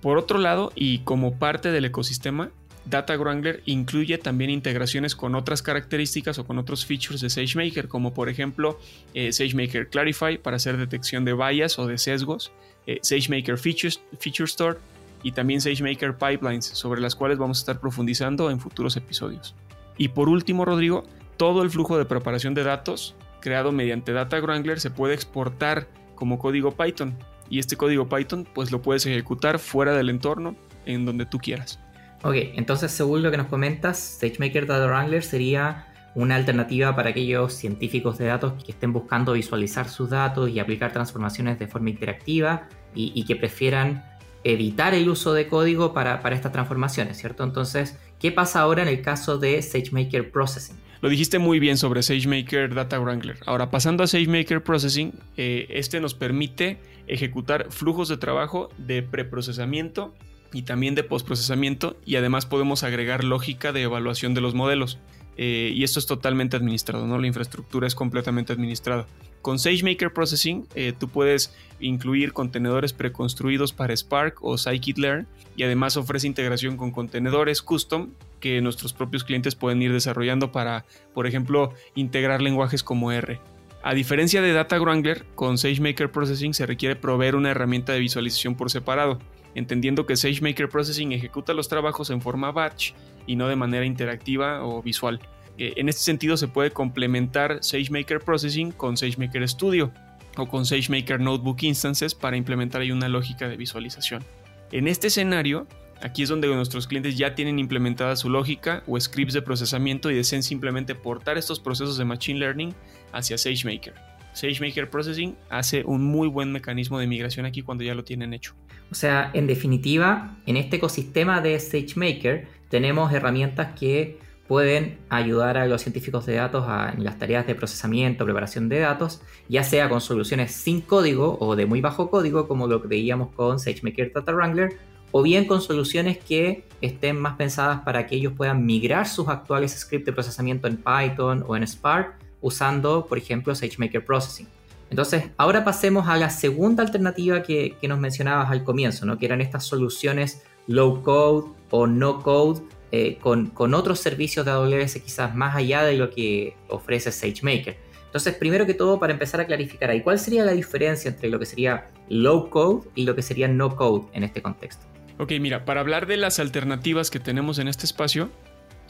Por 0.00 0.18
otro 0.18 0.38
lado, 0.38 0.72
y 0.74 1.00
como 1.00 1.38
parte 1.38 1.70
del 1.70 1.84
ecosistema, 1.84 2.50
Data 2.86 3.16
Wrangler 3.16 3.62
incluye 3.66 4.18
también 4.18 4.50
integraciones 4.50 5.14
con 5.14 5.34
otras 5.34 5.62
características 5.62 6.38
o 6.38 6.46
con 6.46 6.58
otros 6.58 6.86
features 6.86 7.20
de 7.20 7.30
SageMaker, 7.30 7.88
como 7.88 8.14
por 8.14 8.28
ejemplo 8.28 8.80
eh, 9.14 9.32
SageMaker 9.32 9.88
Clarify 9.88 10.38
para 10.38 10.56
hacer 10.56 10.76
detección 10.78 11.24
de 11.24 11.34
bias 11.34 11.78
o 11.78 11.86
de 11.86 11.98
sesgos, 11.98 12.52
eh, 12.86 12.98
SageMaker 13.02 13.58
Feature 13.58 14.44
Store 14.44 14.78
y 15.22 15.32
también 15.32 15.60
SageMaker 15.60 16.16
Pipelines, 16.16 16.66
sobre 16.66 17.00
las 17.00 17.14
cuales 17.14 17.38
vamos 17.38 17.58
a 17.58 17.60
estar 17.60 17.80
profundizando 17.80 18.50
en 18.50 18.60
futuros 18.60 18.96
episodios. 18.96 19.54
Y 19.96 20.08
por 20.08 20.28
último, 20.28 20.64
Rodrigo, 20.64 21.04
todo 21.36 21.62
el 21.62 21.70
flujo 21.70 21.98
de 21.98 22.04
preparación 22.04 22.54
de 22.54 22.64
datos 22.64 23.14
creado 23.40 23.72
mediante 23.72 24.12
Data 24.12 24.40
Wrangler 24.40 24.80
se 24.80 24.90
puede 24.90 25.14
exportar 25.14 25.88
como 26.14 26.38
código 26.38 26.72
Python 26.72 27.16
y 27.48 27.58
este 27.58 27.76
código 27.76 28.08
Python 28.08 28.46
pues 28.54 28.70
lo 28.70 28.80
puedes 28.82 29.04
ejecutar 29.06 29.58
fuera 29.58 29.94
del 29.94 30.10
entorno 30.10 30.54
en 30.86 31.04
donde 31.04 31.26
tú 31.26 31.38
quieras. 31.38 31.80
Ok, 32.22 32.34
entonces 32.54 32.92
según 32.92 33.22
lo 33.22 33.30
que 33.30 33.38
nos 33.38 33.46
comentas, 33.46 33.98
SageMaker 34.20 34.66
Data 34.66 34.86
Wrangler 34.86 35.22
sería 35.22 35.86
una 36.14 36.36
alternativa 36.36 36.94
para 36.94 37.10
aquellos 37.10 37.54
científicos 37.54 38.18
de 38.18 38.26
datos 38.26 38.62
que 38.64 38.72
estén 38.72 38.92
buscando 38.92 39.32
visualizar 39.32 39.88
sus 39.88 40.10
datos 40.10 40.50
y 40.50 40.58
aplicar 40.58 40.92
transformaciones 40.92 41.58
de 41.58 41.66
forma 41.66 41.90
interactiva 41.90 42.68
y, 42.94 43.24
que 43.24 43.36
prefieran 43.36 44.04
evitar 44.44 44.94
el 44.94 45.08
uso 45.08 45.32
de 45.32 45.48
código 45.48 45.92
para, 45.92 46.20
para 46.20 46.34
estas 46.34 46.52
transformaciones, 46.52 47.18
¿cierto? 47.18 47.44
Entonces, 47.44 47.98
¿qué 48.18 48.32
pasa 48.32 48.60
ahora 48.60 48.82
en 48.82 48.88
el 48.88 49.02
caso 49.02 49.38
de 49.38 49.60
SageMaker 49.60 50.30
Processing? 50.30 50.76
Lo 51.02 51.08
dijiste 51.08 51.38
muy 51.38 51.60
bien 51.60 51.78
sobre 51.78 52.02
SageMaker 52.02 52.74
Data 52.74 52.98
Wrangler. 52.98 53.38
Ahora, 53.46 53.70
pasando 53.70 54.04
a 54.04 54.06
SageMaker 54.06 54.62
Processing, 54.62 55.14
eh, 55.36 55.66
este 55.70 55.98
nos 56.00 56.14
permite 56.14 56.78
ejecutar 57.06 57.66
flujos 57.70 58.08
de 58.08 58.18
trabajo 58.18 58.68
de 58.76 59.02
preprocesamiento 59.02 60.14
y 60.52 60.62
también 60.62 60.94
de 60.94 61.04
postprocesamiento 61.04 61.96
y 62.04 62.16
además 62.16 62.44
podemos 62.44 62.82
agregar 62.82 63.24
lógica 63.24 63.72
de 63.72 63.82
evaluación 63.82 64.34
de 64.34 64.40
los 64.42 64.54
modelos. 64.54 64.98
Eh, 65.36 65.72
y 65.74 65.84
esto 65.84 65.98
es 65.98 66.06
totalmente 66.06 66.56
administrado, 66.56 67.06
¿no? 67.06 67.18
La 67.18 67.26
infraestructura 67.26 67.86
es 67.86 67.94
completamente 67.94 68.52
administrada. 68.52 69.06
Con 69.42 69.58
SageMaker 69.58 70.12
Processing, 70.12 70.66
eh, 70.74 70.92
tú 70.98 71.08
puedes 71.08 71.54
incluir 71.80 72.32
contenedores 72.32 72.92
preconstruidos 72.92 73.72
para 73.72 73.96
Spark 73.96 74.42
o 74.42 74.58
Scikit-learn 74.58 75.26
y 75.56 75.62
además 75.62 75.96
ofrece 75.96 76.26
integración 76.26 76.76
con 76.76 76.90
contenedores 76.90 77.62
custom 77.62 78.10
que 78.38 78.60
nuestros 78.60 78.92
propios 78.92 79.24
clientes 79.24 79.54
pueden 79.54 79.80
ir 79.80 79.92
desarrollando 79.92 80.52
para, 80.52 80.84
por 81.14 81.26
ejemplo, 81.26 81.72
integrar 81.94 82.42
lenguajes 82.42 82.82
como 82.82 83.12
R. 83.12 83.40
A 83.82 83.94
diferencia 83.94 84.42
de 84.42 84.52
Data 84.52 84.78
Wrangler, 84.78 85.24
con 85.34 85.56
SageMaker 85.56 86.12
Processing 86.12 86.52
se 86.52 86.66
requiere 86.66 86.96
proveer 86.96 87.34
una 87.34 87.50
herramienta 87.50 87.94
de 87.94 88.00
visualización 88.00 88.54
por 88.54 88.70
separado, 88.70 89.18
entendiendo 89.54 90.04
que 90.04 90.16
SageMaker 90.16 90.68
Processing 90.68 91.12
ejecuta 91.12 91.54
los 91.54 91.68
trabajos 91.68 92.10
en 92.10 92.20
forma 92.20 92.52
batch 92.52 92.92
y 93.26 93.36
no 93.36 93.48
de 93.48 93.56
manera 93.56 93.86
interactiva 93.86 94.62
o 94.64 94.82
visual. 94.82 95.20
Eh, 95.60 95.74
en 95.76 95.90
este 95.90 96.00
sentido 96.00 96.38
se 96.38 96.48
puede 96.48 96.70
complementar 96.70 97.58
SageMaker 97.60 98.20
Processing 98.20 98.72
con 98.72 98.96
SageMaker 98.96 99.46
Studio 99.46 99.92
o 100.38 100.48
con 100.48 100.64
SageMaker 100.64 101.20
Notebook 101.20 101.62
Instances 101.64 102.14
para 102.14 102.38
implementar 102.38 102.80
ahí 102.80 102.90
una 102.90 103.10
lógica 103.10 103.46
de 103.46 103.58
visualización. 103.58 104.24
En 104.72 104.88
este 104.88 105.08
escenario, 105.08 105.66
aquí 106.00 106.22
es 106.22 106.30
donde 106.30 106.48
nuestros 106.48 106.86
clientes 106.86 107.18
ya 107.18 107.34
tienen 107.34 107.58
implementada 107.58 108.16
su 108.16 108.30
lógica 108.30 108.82
o 108.86 108.98
scripts 108.98 109.34
de 109.34 109.42
procesamiento 109.42 110.10
y 110.10 110.14
desean 110.14 110.42
simplemente 110.42 110.94
portar 110.94 111.36
estos 111.36 111.60
procesos 111.60 111.98
de 111.98 112.06
Machine 112.06 112.38
Learning 112.38 112.74
hacia 113.12 113.36
SageMaker. 113.36 113.92
SageMaker 114.32 114.88
Processing 114.88 115.36
hace 115.50 115.84
un 115.84 116.04
muy 116.04 116.28
buen 116.28 116.52
mecanismo 116.52 116.98
de 116.98 117.06
migración 117.06 117.44
aquí 117.44 117.60
cuando 117.60 117.84
ya 117.84 117.94
lo 117.94 118.02
tienen 118.02 118.32
hecho. 118.32 118.54
O 118.90 118.94
sea, 118.94 119.30
en 119.34 119.46
definitiva, 119.46 120.38
en 120.46 120.56
este 120.56 120.76
ecosistema 120.76 121.42
de 121.42 121.60
SageMaker 121.60 122.48
tenemos 122.70 123.12
herramientas 123.12 123.78
que 123.78 124.29
pueden 124.50 124.98
ayudar 125.10 125.56
a 125.58 125.66
los 125.66 125.80
científicos 125.80 126.26
de 126.26 126.34
datos 126.34 126.66
en 126.92 127.04
las 127.04 127.20
tareas 127.20 127.46
de 127.46 127.54
procesamiento, 127.54 128.24
preparación 128.24 128.68
de 128.68 128.80
datos, 128.80 129.22
ya 129.48 129.62
sea 129.62 129.88
con 129.88 130.00
soluciones 130.00 130.50
sin 130.50 130.80
código 130.80 131.38
o 131.38 131.54
de 131.54 131.66
muy 131.66 131.80
bajo 131.80 132.10
código, 132.10 132.48
como 132.48 132.66
lo 132.66 132.82
que 132.82 132.88
veíamos 132.88 133.32
con 133.32 133.60
SageMaker 133.60 134.12
Data 134.12 134.32
Wrangler, 134.32 134.76
o 135.12 135.22
bien 135.22 135.44
con 135.44 135.60
soluciones 135.60 136.18
que 136.18 136.64
estén 136.80 137.16
más 137.20 137.36
pensadas 137.36 137.82
para 137.82 138.08
que 138.08 138.16
ellos 138.16 138.32
puedan 138.36 138.66
migrar 138.66 139.06
sus 139.06 139.28
actuales 139.28 139.70
scripts 139.70 140.06
de 140.06 140.12
procesamiento 140.12 140.66
en 140.66 140.78
Python 140.78 141.44
o 141.46 141.54
en 141.54 141.64
Spark 141.64 142.16
usando, 142.40 143.06
por 143.06 143.18
ejemplo, 143.18 143.54
SageMaker 143.54 144.04
Processing. 144.04 144.48
Entonces, 144.90 145.30
ahora 145.36 145.62
pasemos 145.62 146.08
a 146.08 146.16
la 146.16 146.28
segunda 146.28 146.82
alternativa 146.82 147.44
que, 147.44 147.76
que 147.80 147.86
nos 147.86 148.00
mencionabas 148.00 148.50
al 148.50 148.64
comienzo, 148.64 149.06
¿no? 149.06 149.16
que 149.16 149.26
eran 149.26 149.40
estas 149.40 149.62
soluciones 149.62 150.42
low 150.66 151.04
code 151.04 151.52
o 151.70 151.86
no 151.86 152.20
code 152.20 152.62
eh, 152.92 153.18
con, 153.20 153.52
otros 153.74 154.00
servicios 154.00 154.44
de 154.44 154.52
AWS 154.52 154.94
quizás 154.94 155.34
más 155.34 155.54
allá 155.54 155.84
de 155.84 155.96
lo 155.96 156.10
que 156.10 156.56
ofrece 156.68 157.12
SageMaker. 157.12 157.76
Entonces, 158.06 158.34
primero 158.34 158.66
que 158.66 158.74
todo, 158.74 158.98
para 158.98 159.12
empezar 159.12 159.40
a 159.40 159.46
clarificar 159.46 159.90
¿cuál 160.02 160.18
sería 160.18 160.44
la 160.44 160.52
diferencia 160.52 161.08
entre 161.08 161.28
lo 161.28 161.38
que 161.38 161.46
sería 161.46 161.86
low 162.08 162.50
code 162.50 162.88
y 162.96 163.04
lo 163.04 163.14
que 163.14 163.22
sería 163.22 163.46
no 163.46 163.76
code 163.76 164.06
en 164.12 164.24
este 164.24 164.42
contexto? 164.42 164.84
Ok, 165.18 165.32
mira, 165.40 165.64
para 165.64 165.80
hablar 165.80 166.06
de 166.06 166.16
las 166.16 166.40
alternativas 166.40 167.10
que 167.10 167.20
tenemos 167.20 167.60
en 167.60 167.68
este 167.68 167.86
espacio, 167.86 168.30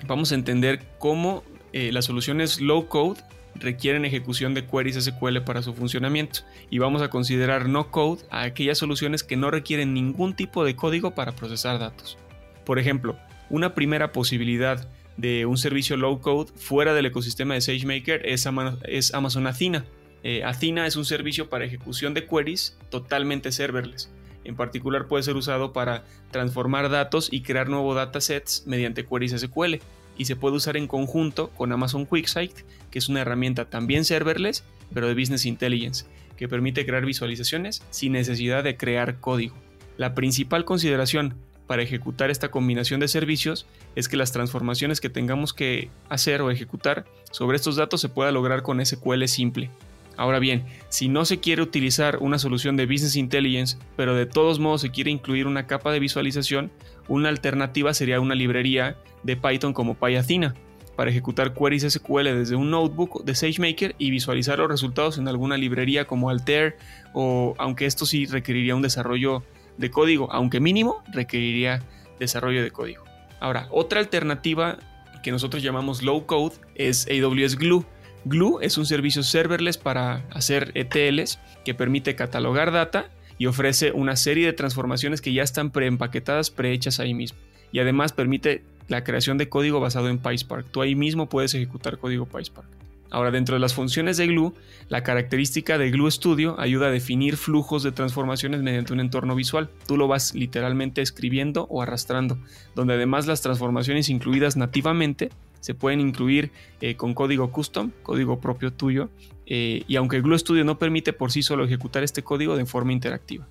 vamos 0.06 0.32
a 0.32 0.36
entender 0.36 0.80
cómo 0.98 1.42
eh, 1.72 1.92
las 1.92 2.06
soluciones 2.06 2.60
low 2.60 2.86
code 2.86 3.20
requieren 3.54 4.04
ejecución 4.04 4.54
de 4.54 4.64
queries 4.64 4.96
SQL 5.04 5.40
para 5.44 5.60
su 5.60 5.74
funcionamiento 5.74 6.40
y 6.70 6.78
vamos 6.78 7.02
a 7.02 7.10
considerar 7.10 7.68
no 7.68 7.90
code 7.90 8.22
a 8.30 8.42
aquellas 8.42 8.78
soluciones 8.78 9.22
que 9.22 9.36
no 9.36 9.50
requieren 9.50 9.92
ningún 9.92 10.34
tipo 10.34 10.64
de 10.64 10.76
código 10.76 11.10
para 11.10 11.32
procesar 11.32 11.78
datos. 11.78 12.16
Por 12.64 12.78
ejemplo, 12.78 13.18
una 13.50 13.74
primera 13.74 14.12
posibilidad 14.12 14.88
de 15.16 15.44
un 15.44 15.58
servicio 15.58 15.96
low 15.96 16.20
code 16.20 16.50
fuera 16.56 16.94
del 16.94 17.06
ecosistema 17.06 17.54
de 17.54 17.60
SageMaker 17.60 18.24
es, 18.24 18.46
Amazon 18.46 19.46
Athena. 19.46 19.84
Eh, 20.22 20.44
Athena 20.44 20.86
es 20.86 20.96
un 20.96 21.04
servicio 21.04 21.48
para 21.50 21.64
ejecución 21.64 22.14
de 22.14 22.26
queries 22.26 22.78
totalmente 22.88 23.52
serverless. 23.52 24.10
En 24.44 24.56
particular 24.56 25.06
puede 25.06 25.22
ser 25.22 25.36
usado 25.36 25.72
para 25.72 26.04
transformar 26.30 26.88
datos 26.88 27.28
y 27.30 27.42
crear 27.42 27.68
nuevos 27.68 27.96
datasets 27.96 28.64
mediante 28.66 29.04
queries 29.04 29.38
SQL 29.38 29.76
y 30.16 30.24
se 30.24 30.36
puede 30.36 30.56
usar 30.56 30.76
en 30.76 30.86
conjunto 30.86 31.50
con 31.50 31.72
Amazon 31.72 32.06
QuickSight, 32.06 32.54
que 32.90 32.98
es 32.98 33.08
una 33.08 33.20
herramienta 33.20 33.66
también 33.66 34.04
serverless, 34.04 34.64
pero 34.92 35.08
de 35.08 35.14
Business 35.14 35.46
Intelligence, 35.46 36.06
que 36.36 36.48
permite 36.48 36.86
crear 36.86 37.04
visualizaciones 37.04 37.82
sin 37.90 38.12
necesidad 38.12 38.64
de 38.64 38.76
crear 38.76 39.20
código. 39.20 39.54
La 39.96 40.14
principal 40.14 40.64
consideración 40.64 41.34
para 41.70 41.84
ejecutar 41.84 42.32
esta 42.32 42.50
combinación 42.50 42.98
de 42.98 43.06
servicios 43.06 43.64
es 43.94 44.08
que 44.08 44.16
las 44.16 44.32
transformaciones 44.32 45.00
que 45.00 45.08
tengamos 45.08 45.54
que 45.54 45.88
hacer 46.08 46.42
o 46.42 46.50
ejecutar 46.50 47.04
sobre 47.30 47.54
estos 47.54 47.76
datos 47.76 48.00
se 48.00 48.08
pueda 48.08 48.32
lograr 48.32 48.64
con 48.64 48.84
SQL 48.84 49.24
simple. 49.28 49.70
Ahora 50.16 50.40
bien, 50.40 50.64
si 50.88 51.06
no 51.06 51.24
se 51.24 51.38
quiere 51.38 51.62
utilizar 51.62 52.16
una 52.16 52.40
solución 52.40 52.76
de 52.76 52.86
Business 52.86 53.14
Intelligence, 53.14 53.78
pero 53.96 54.16
de 54.16 54.26
todos 54.26 54.58
modos 54.58 54.80
se 54.80 54.90
quiere 54.90 55.12
incluir 55.12 55.46
una 55.46 55.68
capa 55.68 55.92
de 55.92 56.00
visualización, 56.00 56.72
una 57.06 57.28
alternativa 57.28 57.94
sería 57.94 58.18
una 58.18 58.34
librería 58.34 58.96
de 59.22 59.36
Python 59.36 59.72
como 59.72 59.94
PyAthena 59.94 60.56
para 60.96 61.12
ejecutar 61.12 61.54
queries 61.54 61.84
SQL 61.88 62.24
desde 62.24 62.56
un 62.56 62.72
notebook 62.72 63.22
de 63.22 63.36
SageMaker 63.36 63.94
y 63.96 64.10
visualizar 64.10 64.58
los 64.58 64.68
resultados 64.68 65.18
en 65.18 65.28
alguna 65.28 65.56
librería 65.56 66.04
como 66.04 66.30
Altair 66.30 66.74
o 67.14 67.54
aunque 67.58 67.86
esto 67.86 68.06
sí 68.06 68.26
requeriría 68.26 68.74
un 68.74 68.82
desarrollo 68.82 69.44
de 69.80 69.90
código, 69.90 70.30
aunque 70.30 70.60
mínimo 70.60 71.02
requeriría 71.12 71.82
desarrollo 72.18 72.62
de 72.62 72.70
código. 72.70 73.04
Ahora, 73.40 73.66
otra 73.70 74.00
alternativa 74.00 74.78
que 75.22 75.32
nosotros 75.32 75.62
llamamos 75.62 76.02
low 76.02 76.26
code 76.26 76.56
es 76.74 77.06
AWS 77.08 77.56
Glue. 77.56 77.84
Glue 78.24 78.58
es 78.60 78.76
un 78.78 78.86
servicio 78.86 79.22
serverless 79.22 79.78
para 79.78 80.26
hacer 80.30 80.72
ETLs 80.74 81.40
que 81.64 81.74
permite 81.74 82.14
catalogar 82.14 82.70
data 82.70 83.10
y 83.38 83.46
ofrece 83.46 83.92
una 83.92 84.16
serie 84.16 84.46
de 84.46 84.52
transformaciones 84.52 85.22
que 85.22 85.32
ya 85.32 85.42
están 85.42 85.70
preempaquetadas, 85.70 86.50
prehechas 86.50 87.00
ahí 87.00 87.14
mismo. 87.14 87.38
Y 87.72 87.78
además 87.78 88.12
permite 88.12 88.62
la 88.88 89.04
creación 89.04 89.38
de 89.38 89.48
código 89.48 89.80
basado 89.80 90.08
en 90.08 90.18
PySpark. 90.18 90.70
Tú 90.70 90.82
ahí 90.82 90.94
mismo 90.94 91.28
puedes 91.28 91.54
ejecutar 91.54 91.96
código 91.98 92.26
PySpark. 92.26 92.79
Ahora, 93.10 93.30
dentro 93.30 93.54
de 93.54 93.60
las 93.60 93.74
funciones 93.74 94.16
de 94.16 94.26
Glue, 94.26 94.54
la 94.88 95.02
característica 95.02 95.78
de 95.78 95.90
Glue 95.90 96.10
Studio 96.10 96.58
ayuda 96.58 96.86
a 96.86 96.90
definir 96.90 97.36
flujos 97.36 97.82
de 97.82 97.92
transformaciones 97.92 98.62
mediante 98.62 98.92
un 98.92 99.00
entorno 99.00 99.34
visual. 99.34 99.68
Tú 99.86 99.96
lo 99.96 100.08
vas 100.08 100.34
literalmente 100.34 101.02
escribiendo 101.02 101.66
o 101.70 101.82
arrastrando, 101.82 102.38
donde 102.74 102.94
además 102.94 103.26
las 103.26 103.42
transformaciones 103.42 104.08
incluidas 104.08 104.56
nativamente 104.56 105.30
se 105.60 105.74
pueden 105.74 106.00
incluir 106.00 106.52
eh, 106.80 106.96
con 106.96 107.12
código 107.12 107.50
custom, 107.50 107.90
código 108.02 108.40
propio 108.40 108.72
tuyo, 108.72 109.10
eh, 109.46 109.82
y 109.86 109.96
aunque 109.96 110.20
Glue 110.20 110.38
Studio 110.38 110.64
no 110.64 110.78
permite 110.78 111.12
por 111.12 111.32
sí 111.32 111.42
solo 111.42 111.64
ejecutar 111.64 112.02
este 112.02 112.22
código 112.22 112.56
de 112.56 112.64
forma 112.64 112.92
interactiva. 112.92 113.46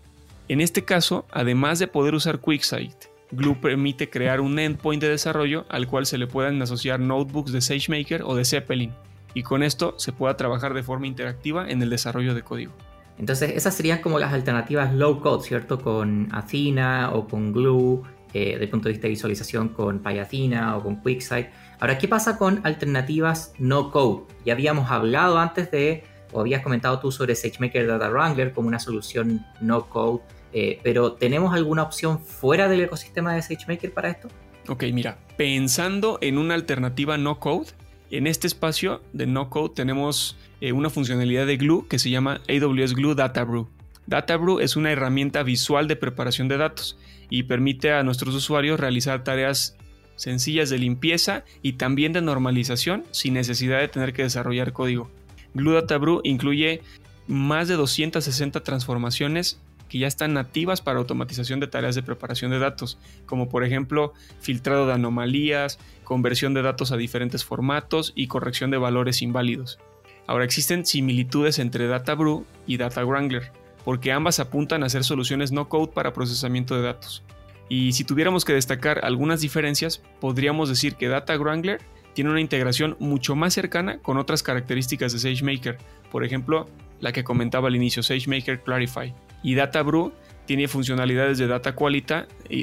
En 0.48 0.62
este 0.62 0.84
caso, 0.84 1.26
además 1.32 1.78
de 1.78 1.88
poder 1.88 2.16
usar 2.16 2.40
QuickSight 2.40 3.10
Glue 3.32 3.56
permite 3.56 4.10
crear 4.10 4.42
un 4.42 4.58
endpoint 4.58 5.02
de 5.02 5.10
desarrollo 5.10 5.66
al 5.70 5.88
cual 5.88 6.06
se 6.06 6.18
le 6.18 6.28
puedan 6.28 6.62
asociar 6.62 7.00
notebooks 7.00 7.52
de 7.52 7.62
SageMaker 7.62 8.24
o 8.24 8.36
de 8.36 8.44
Zeppelin, 8.44 8.92
y 9.34 9.44
con 9.44 9.64
esto 9.64 9.96
se 9.98 10.12
pueda 10.12 10.38
trabajar 10.38 10.74
de 10.74 10.84
forma 10.84 11.08
interactiva 11.08 11.70
en 11.70 11.82
el 11.82 11.90
desarrollo 11.90 12.34
de 12.34 12.44
código. 12.44 12.74
Entonces, 13.18 13.52
esas 13.56 13.76
serían 13.76 14.02
como 14.02 14.18
las 14.18 14.34
alternativas 14.34 14.94
low 14.94 15.20
code, 15.20 15.44
¿cierto? 15.44 15.82
Con 15.82 16.30
Athena 16.32 17.12
o 17.14 17.28
con 17.28 17.52
Glue, 17.52 18.04
eh, 18.34 18.52
desde 18.52 18.64
el 18.64 18.70
punto 18.70 18.88
de 18.88 18.94
vista 18.94 19.08
de 19.08 19.10
visualización 19.10 19.70
con 19.70 20.00
PyAthena 20.00 20.78
o 20.78 20.84
con 20.84 20.98
QuickSight. 20.98 21.48
Ahora, 21.80 21.98
¿qué 21.98 22.08
pasa 22.08 22.38
con 22.38 22.62
alternativas 22.64 23.54
no 23.60 23.92
code? 23.92 24.24
Ya 24.46 24.54
habíamos 24.54 24.90
hablado 24.90 25.38
antes 25.38 25.70
de, 25.72 26.04
o 26.32 26.40
habías 26.40 26.62
comentado 26.62 27.00
tú 27.00 27.12
sobre 27.12 27.36
SageMaker 27.36 27.88
Data 27.88 28.10
Wrangler 28.10 28.54
como 28.54 28.68
una 28.68 28.80
solución 28.80 29.46
no 29.60 29.90
code 29.90 30.22
eh, 30.52 30.80
pero 30.84 31.14
¿tenemos 31.14 31.54
alguna 31.54 31.84
opción 31.84 32.20
fuera 32.20 32.68
del 32.68 32.82
ecosistema 32.82 33.34
de 33.36 33.42
SageMaker 33.42 33.94
para 33.94 34.10
esto? 34.10 34.30
Ok, 34.68 34.84
mira, 34.94 35.18
pensando 35.38 36.18
en 36.22 36.38
una 36.38 36.56
alternativa 36.56 37.18
no 37.18 37.40
code, 37.40 37.68
en 38.12 38.28
este 38.28 38.48
espacio 38.48 39.02
de 39.14 39.28
no 39.28 39.50
code 39.50 39.74
tenemos 39.76 40.38
eh, 40.62 40.72
una 40.72 40.90
funcionalidad 40.90 41.46
de 41.46 41.58
Glue 41.58 41.88
que 41.88 42.00
se 42.00 42.10
llama 42.10 42.42
AWS 42.50 42.96
Glue 42.96 43.16
Data 43.16 43.44
Brew. 43.44 43.68
Data 44.08 44.38
Brew 44.38 44.60
es 44.60 44.76
una 44.76 44.92
herramienta 44.92 45.44
visual 45.44 45.88
de 45.88 45.96
preparación 45.96 46.48
de 46.48 46.58
datos 46.58 46.98
y 47.30 47.44
permite 47.44 47.94
a 47.94 48.04
nuestros 48.04 48.34
usuarios 48.34 48.80
realizar 48.80 49.24
tareas 49.24 49.78
sencillas 50.16 50.70
de 50.70 50.80
limpieza 50.80 51.46
y 51.62 51.74
también 51.74 52.12
de 52.12 52.22
normalización 52.22 53.06
sin 53.12 53.36
necesidad 53.36 53.80
de 53.80 53.88
tener 53.88 54.14
que 54.14 54.24
desarrollar 54.24 54.74
código. 54.74 55.10
Glue 55.54 55.76
Data 55.76 55.98
Brew 55.98 56.22
incluye 56.24 56.82
más 57.28 57.68
de 57.68 57.76
260 57.76 58.62
transformaciones 58.64 59.62
que 59.90 60.00
ya 60.00 60.08
están 60.08 60.34
nativas 60.34 60.80
para 60.82 61.00
automatización 61.00 61.60
de 61.60 61.68
tareas 61.68 61.96
de 61.96 62.04
preparación 62.04 62.52
de 62.52 62.60
datos, 62.60 62.98
como 63.26 63.50
por 63.50 63.66
ejemplo 63.66 64.14
filtrado 64.40 64.88
de 64.88 64.94
anomalías, 64.94 65.80
conversión 66.04 66.54
de 66.54 66.62
datos 66.62 66.92
a 66.92 66.98
diferentes 66.98 67.44
formatos 67.44 68.14
y 68.16 68.28
corrección 68.28 68.72
de 68.72 68.78
valores 68.78 69.22
inválidos. 69.22 69.80
Ahora 70.28 70.46
existen 70.46 70.86
similitudes 70.86 71.60
entre 71.60 71.88
DataBrew 71.88 72.46
y 72.68 72.78
Data 72.78 73.04
Wrangler, 73.04 73.52
porque 73.84 74.12
ambas 74.12 74.40
apuntan 74.40 74.84
a 74.84 74.90
ser 74.90 75.04
soluciones 75.04 75.52
no 75.52 75.68
code 75.68 75.92
para 75.92 76.14
procesamiento 76.14 76.76
de 76.76 76.84
datos. 76.84 77.24
Y 77.68 77.94
si 77.94 78.04
tuviéramos 78.04 78.46
que 78.46 78.54
destacar 78.54 79.04
algunas 79.04 79.42
diferencias, 79.42 80.02
podríamos 80.20 80.70
decir 80.70 80.96
que 80.96 81.08
Data 81.08 81.36
Wrangler 81.38 81.82
tiene 82.14 82.32
una 82.32 82.42
integración 82.42 82.96
mucho 83.00 83.36
más 83.36 83.54
cercana 83.54 84.00
con 84.00 84.18
otras 84.18 84.44
características 84.44 85.14
de 85.14 85.20
SageMaker, 85.20 85.78
por 86.12 86.24
ejemplo, 86.24 86.68
la 87.00 87.12
que 87.12 87.24
comentaba 87.24 87.68
al 87.68 87.76
inicio, 87.76 88.04
SageMaker 88.04 88.62
Clarify, 88.62 89.14
y 89.44 89.56
DataBrew 89.56 90.12
tiene 90.46 90.68
funcionalidades 90.68 91.38
de 91.38 91.48
data, 91.48 91.76
quality, 91.76 92.16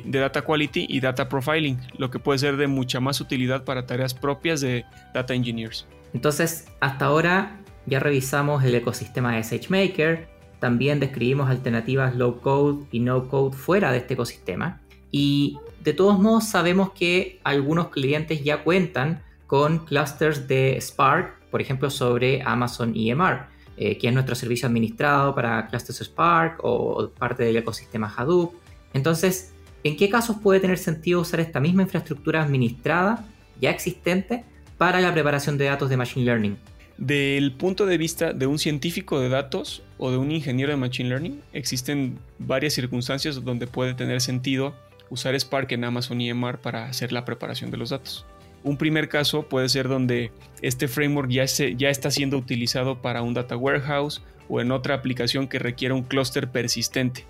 de 0.04 0.18
data 0.18 0.42
quality 0.42 0.86
y 0.88 1.00
data 1.00 1.28
profiling, 1.28 1.78
lo 1.98 2.10
que 2.10 2.18
puede 2.18 2.40
ser 2.40 2.56
de 2.56 2.66
mucha 2.66 2.98
más 2.98 3.20
utilidad 3.20 3.64
para 3.64 3.86
tareas 3.86 4.12
propias 4.12 4.60
de 4.60 4.84
data 5.14 5.34
engineers. 5.34 5.86
Entonces, 6.12 6.66
hasta 6.80 7.04
ahora 7.04 7.60
ya 7.86 8.00
revisamos 8.00 8.64
el 8.64 8.74
ecosistema 8.74 9.36
de 9.36 9.44
SageMaker, 9.44 10.28
también 10.58 10.98
describimos 10.98 11.48
alternativas 11.48 12.16
low 12.16 12.40
code 12.40 12.86
y 12.90 13.00
no 13.00 13.28
code 13.28 13.56
fuera 13.56 13.92
de 13.92 13.98
este 13.98 14.14
ecosistema 14.14 14.80
y 15.12 15.58
de 15.82 15.92
todos 15.92 16.18
modos 16.18 16.44
sabemos 16.48 16.90
que 16.90 17.40
algunos 17.44 17.90
clientes 17.90 18.42
ya 18.42 18.64
cuentan 18.64 19.22
con 19.46 19.84
clusters 19.84 20.48
de 20.48 20.76
Spark, 20.80 21.48
por 21.50 21.60
ejemplo, 21.60 21.90
sobre 21.90 22.42
Amazon 22.42 22.92
EMR. 22.96 23.46
Eh, 23.78 23.98
que 23.98 24.08
es 24.08 24.14
nuestro 24.14 24.34
servicio 24.34 24.66
administrado 24.66 25.34
para 25.34 25.66
Clusters 25.66 26.00
Spark 26.00 26.60
o 26.62 27.10
parte 27.10 27.44
del 27.44 27.58
ecosistema 27.58 28.10
Hadoop. 28.16 28.54
Entonces, 28.94 29.52
¿en 29.84 29.98
qué 29.98 30.08
casos 30.08 30.36
puede 30.42 30.60
tener 30.60 30.78
sentido 30.78 31.20
usar 31.20 31.40
esta 31.40 31.60
misma 31.60 31.82
infraestructura 31.82 32.42
administrada 32.42 33.26
ya 33.60 33.68
existente 33.68 34.44
para 34.78 35.00
la 35.02 35.12
preparación 35.12 35.58
de 35.58 35.66
datos 35.66 35.90
de 35.90 35.98
Machine 35.98 36.24
Learning? 36.24 36.56
Del 36.96 37.52
punto 37.52 37.84
de 37.84 37.98
vista 37.98 38.32
de 38.32 38.46
un 38.46 38.58
científico 38.58 39.20
de 39.20 39.28
datos 39.28 39.82
o 39.98 40.10
de 40.10 40.16
un 40.16 40.32
ingeniero 40.32 40.72
de 40.72 40.78
Machine 40.78 41.10
Learning, 41.10 41.42
existen 41.52 42.18
varias 42.38 42.72
circunstancias 42.72 43.44
donde 43.44 43.66
puede 43.66 43.92
tener 43.92 44.22
sentido 44.22 44.74
usar 45.10 45.38
Spark 45.38 45.70
en 45.72 45.84
Amazon 45.84 46.22
EMR 46.22 46.58
para 46.62 46.86
hacer 46.86 47.12
la 47.12 47.26
preparación 47.26 47.70
de 47.70 47.76
los 47.76 47.90
datos. 47.90 48.24
Un 48.64 48.76
primer 48.76 49.08
caso 49.08 49.42
puede 49.48 49.68
ser 49.68 49.88
donde 49.88 50.32
este 50.62 50.88
framework 50.88 51.30
ya, 51.30 51.44
está 51.44 52.10
siendo 52.10 52.36
utilizado 52.36 53.00
para 53.00 53.22
un 53.22 53.34
data 53.34 53.56
warehouse 53.56 54.22
o 54.48 54.60
en 54.60 54.72
otra 54.72 54.94
aplicación 54.94 55.48
que 55.48 55.58
requiera 55.58 55.94
un 55.94 56.02
clúster 56.02 56.48
persistente. 56.50 57.24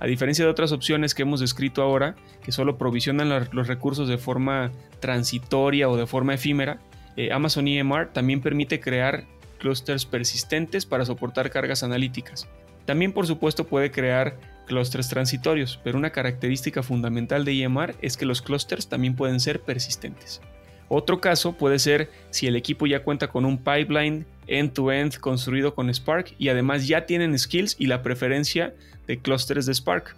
A 0.00 0.06
diferencia 0.06 0.44
de 0.44 0.50
otras 0.50 0.72
opciones 0.72 1.14
que 1.14 1.22
hemos 1.22 1.40
descrito 1.40 1.80
ahora, 1.82 2.16
que 2.42 2.52
solo 2.52 2.76
provisionan 2.76 3.48
los 3.52 3.68
recursos 3.68 4.08
de 4.08 4.18
forma 4.18 4.72
transitoria 5.00 5.88
o 5.88 5.96
de 5.96 6.06
forma 6.06 6.34
efímera, 6.34 6.80
eh, 7.16 7.32
Amazon 7.32 7.68
EMR 7.68 8.12
también 8.12 8.40
permite 8.40 8.80
crear 8.80 9.24
clústeres 9.58 10.06
persistentes 10.06 10.86
para 10.86 11.04
soportar 11.04 11.50
cargas 11.50 11.82
analíticas. 11.82 12.48
También 12.84 13.12
por 13.12 13.26
supuesto 13.26 13.64
puede 13.64 13.92
crear 13.92 14.36
clústeres 14.66 15.08
transitorios, 15.08 15.78
pero 15.84 15.98
una 15.98 16.10
característica 16.10 16.82
fundamental 16.82 17.44
de 17.44 17.62
EMR 17.62 17.94
es 18.02 18.16
que 18.16 18.26
los 18.26 18.42
clústeres 18.42 18.88
también 18.88 19.14
pueden 19.14 19.38
ser 19.38 19.60
persistentes. 19.60 20.40
Otro 20.94 21.22
caso 21.22 21.54
puede 21.54 21.78
ser 21.78 22.10
si 22.28 22.46
el 22.46 22.54
equipo 22.54 22.86
ya 22.86 23.02
cuenta 23.02 23.28
con 23.28 23.46
un 23.46 23.56
pipeline 23.56 24.26
end-to-end 24.46 25.16
construido 25.20 25.74
con 25.74 25.88
Spark 25.88 26.34
y 26.38 26.50
además 26.50 26.86
ya 26.86 27.06
tienen 27.06 27.38
skills 27.38 27.76
y 27.78 27.86
la 27.86 28.02
preferencia 28.02 28.74
de 29.06 29.16
clústeres 29.16 29.64
de 29.64 29.72
Spark. 29.72 30.14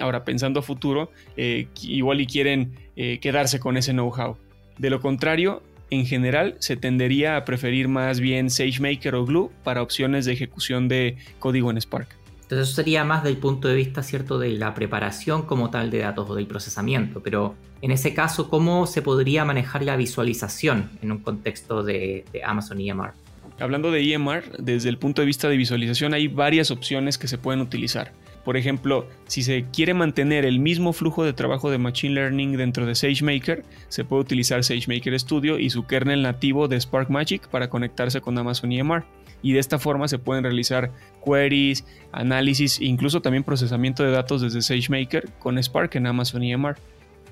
Ahora, 0.00 0.24
pensando 0.24 0.58
a 0.58 0.62
futuro, 0.64 1.12
eh, 1.36 1.68
igual 1.80 2.20
y 2.20 2.26
quieren 2.26 2.74
eh, 2.96 3.20
quedarse 3.20 3.60
con 3.60 3.76
ese 3.76 3.92
know-how. 3.92 4.36
De 4.78 4.90
lo 4.90 5.00
contrario, 5.00 5.62
en 5.90 6.06
general 6.06 6.56
se 6.58 6.76
tendería 6.76 7.36
a 7.36 7.44
preferir 7.44 7.86
más 7.86 8.18
bien 8.18 8.50
SageMaker 8.50 9.14
o 9.14 9.24
Glue 9.24 9.52
para 9.62 9.80
opciones 9.80 10.24
de 10.24 10.32
ejecución 10.32 10.88
de 10.88 11.18
código 11.38 11.70
en 11.70 11.76
Spark. 11.80 12.08
Entonces 12.46 12.68
eso 12.68 12.76
sería 12.76 13.04
más 13.04 13.24
del 13.24 13.38
punto 13.38 13.66
de 13.66 13.74
vista 13.74 14.04
cierto 14.04 14.38
de 14.38 14.50
la 14.50 14.72
preparación 14.72 15.42
como 15.42 15.68
tal 15.68 15.90
de 15.90 15.98
datos 15.98 16.30
o 16.30 16.36
del 16.36 16.46
procesamiento, 16.46 17.20
pero 17.20 17.56
en 17.82 17.90
ese 17.90 18.14
caso, 18.14 18.48
¿cómo 18.48 18.86
se 18.86 19.02
podría 19.02 19.44
manejar 19.44 19.82
la 19.82 19.96
visualización 19.96 20.90
en 21.02 21.10
un 21.10 21.18
contexto 21.18 21.82
de, 21.82 22.24
de 22.32 22.44
Amazon 22.44 22.80
EMR? 22.80 23.14
Hablando 23.58 23.90
de 23.90 24.12
EMR, 24.12 24.58
desde 24.58 24.88
el 24.88 24.98
punto 24.98 25.22
de 25.22 25.26
vista 25.26 25.48
de 25.48 25.56
visualización 25.56 26.14
hay 26.14 26.28
varias 26.28 26.70
opciones 26.70 27.18
que 27.18 27.26
se 27.26 27.36
pueden 27.36 27.60
utilizar. 27.60 28.12
Por 28.46 28.56
ejemplo, 28.56 29.08
si 29.26 29.42
se 29.42 29.64
quiere 29.72 29.92
mantener 29.92 30.44
el 30.44 30.60
mismo 30.60 30.92
flujo 30.92 31.24
de 31.24 31.32
trabajo 31.32 31.68
de 31.68 31.78
Machine 31.78 32.14
Learning 32.14 32.56
dentro 32.56 32.86
de 32.86 32.94
SageMaker, 32.94 33.64
se 33.88 34.04
puede 34.04 34.22
utilizar 34.22 34.62
SageMaker 34.62 35.18
Studio 35.18 35.58
y 35.58 35.68
su 35.70 35.84
kernel 35.84 36.22
nativo 36.22 36.68
de 36.68 36.80
Spark 36.80 37.10
Magic 37.10 37.48
para 37.48 37.68
conectarse 37.68 38.20
con 38.20 38.38
Amazon 38.38 38.70
EMR. 38.70 39.04
Y 39.42 39.52
de 39.52 39.58
esta 39.58 39.80
forma 39.80 40.06
se 40.06 40.20
pueden 40.20 40.44
realizar 40.44 40.92
queries, 41.26 41.84
análisis 42.12 42.80
incluso 42.80 43.20
también 43.20 43.44
procesamiento 43.44 44.04
de 44.04 44.12
datos 44.12 44.40
desde 44.40 44.62
SageMaker 44.62 45.30
con 45.38 45.58
Spark 45.62 45.96
en 45.96 46.06
Amazon 46.06 46.42
EMR. 46.42 46.76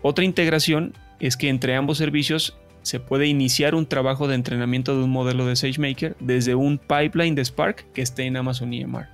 Otra 0.03 0.25
integración 0.25 0.93
es 1.21 1.37
que 1.37 1.49
entre 1.49 1.77
ambos 1.77 1.99
servicios 1.99 2.59
se 2.83 3.01
puede 3.01 3.27
iniciar 3.27 3.75
un 3.75 3.87
trabajo 3.87 4.29
de 4.29 4.35
entrenamiento 4.35 4.97
de 4.97 5.05
un 5.05 5.11
modelo 5.11 5.47
de 5.47 5.57
SageMaker 5.57 6.17
desde 6.21 6.55
un 6.55 6.79
pipeline 6.79 7.35
de 7.35 7.45
Spark 7.45 7.87
que 7.93 8.03
esté 8.03 8.25
en 8.25 8.37
Amazon 8.37 8.75
EMR. 8.75 9.07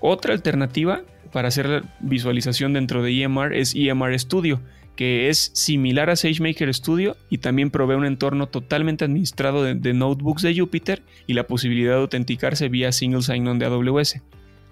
Otra 0.00 0.34
alternativa 0.34 1.02
para 1.32 1.48
hacer 1.48 1.68
la 1.68 1.82
visualización 2.00 2.72
dentro 2.72 3.02
de 3.02 3.22
EMR 3.22 3.54
es 3.54 3.74
EMR 3.76 4.18
Studio, 4.18 4.60
que 4.96 5.28
es 5.28 5.50
similar 5.54 6.10
a 6.10 6.16
SageMaker 6.16 6.72
Studio 6.74 7.16
y 7.30 7.38
también 7.38 7.70
provee 7.70 7.94
un 7.94 8.04
entorno 8.04 8.46
totalmente 8.46 9.04
administrado 9.04 9.62
de, 9.62 9.94
notebooks 9.94 10.42
de 10.42 10.58
Jupyter 10.58 11.02
y 11.26 11.34
la 11.34 11.46
posibilidad 11.46 11.94
de 11.94 12.00
autenticarse 12.00 12.68
vía 12.68 12.92
Single 12.92 13.22
Sign-On 13.22 13.58
de 13.58 13.66
AWS. 13.66 14.20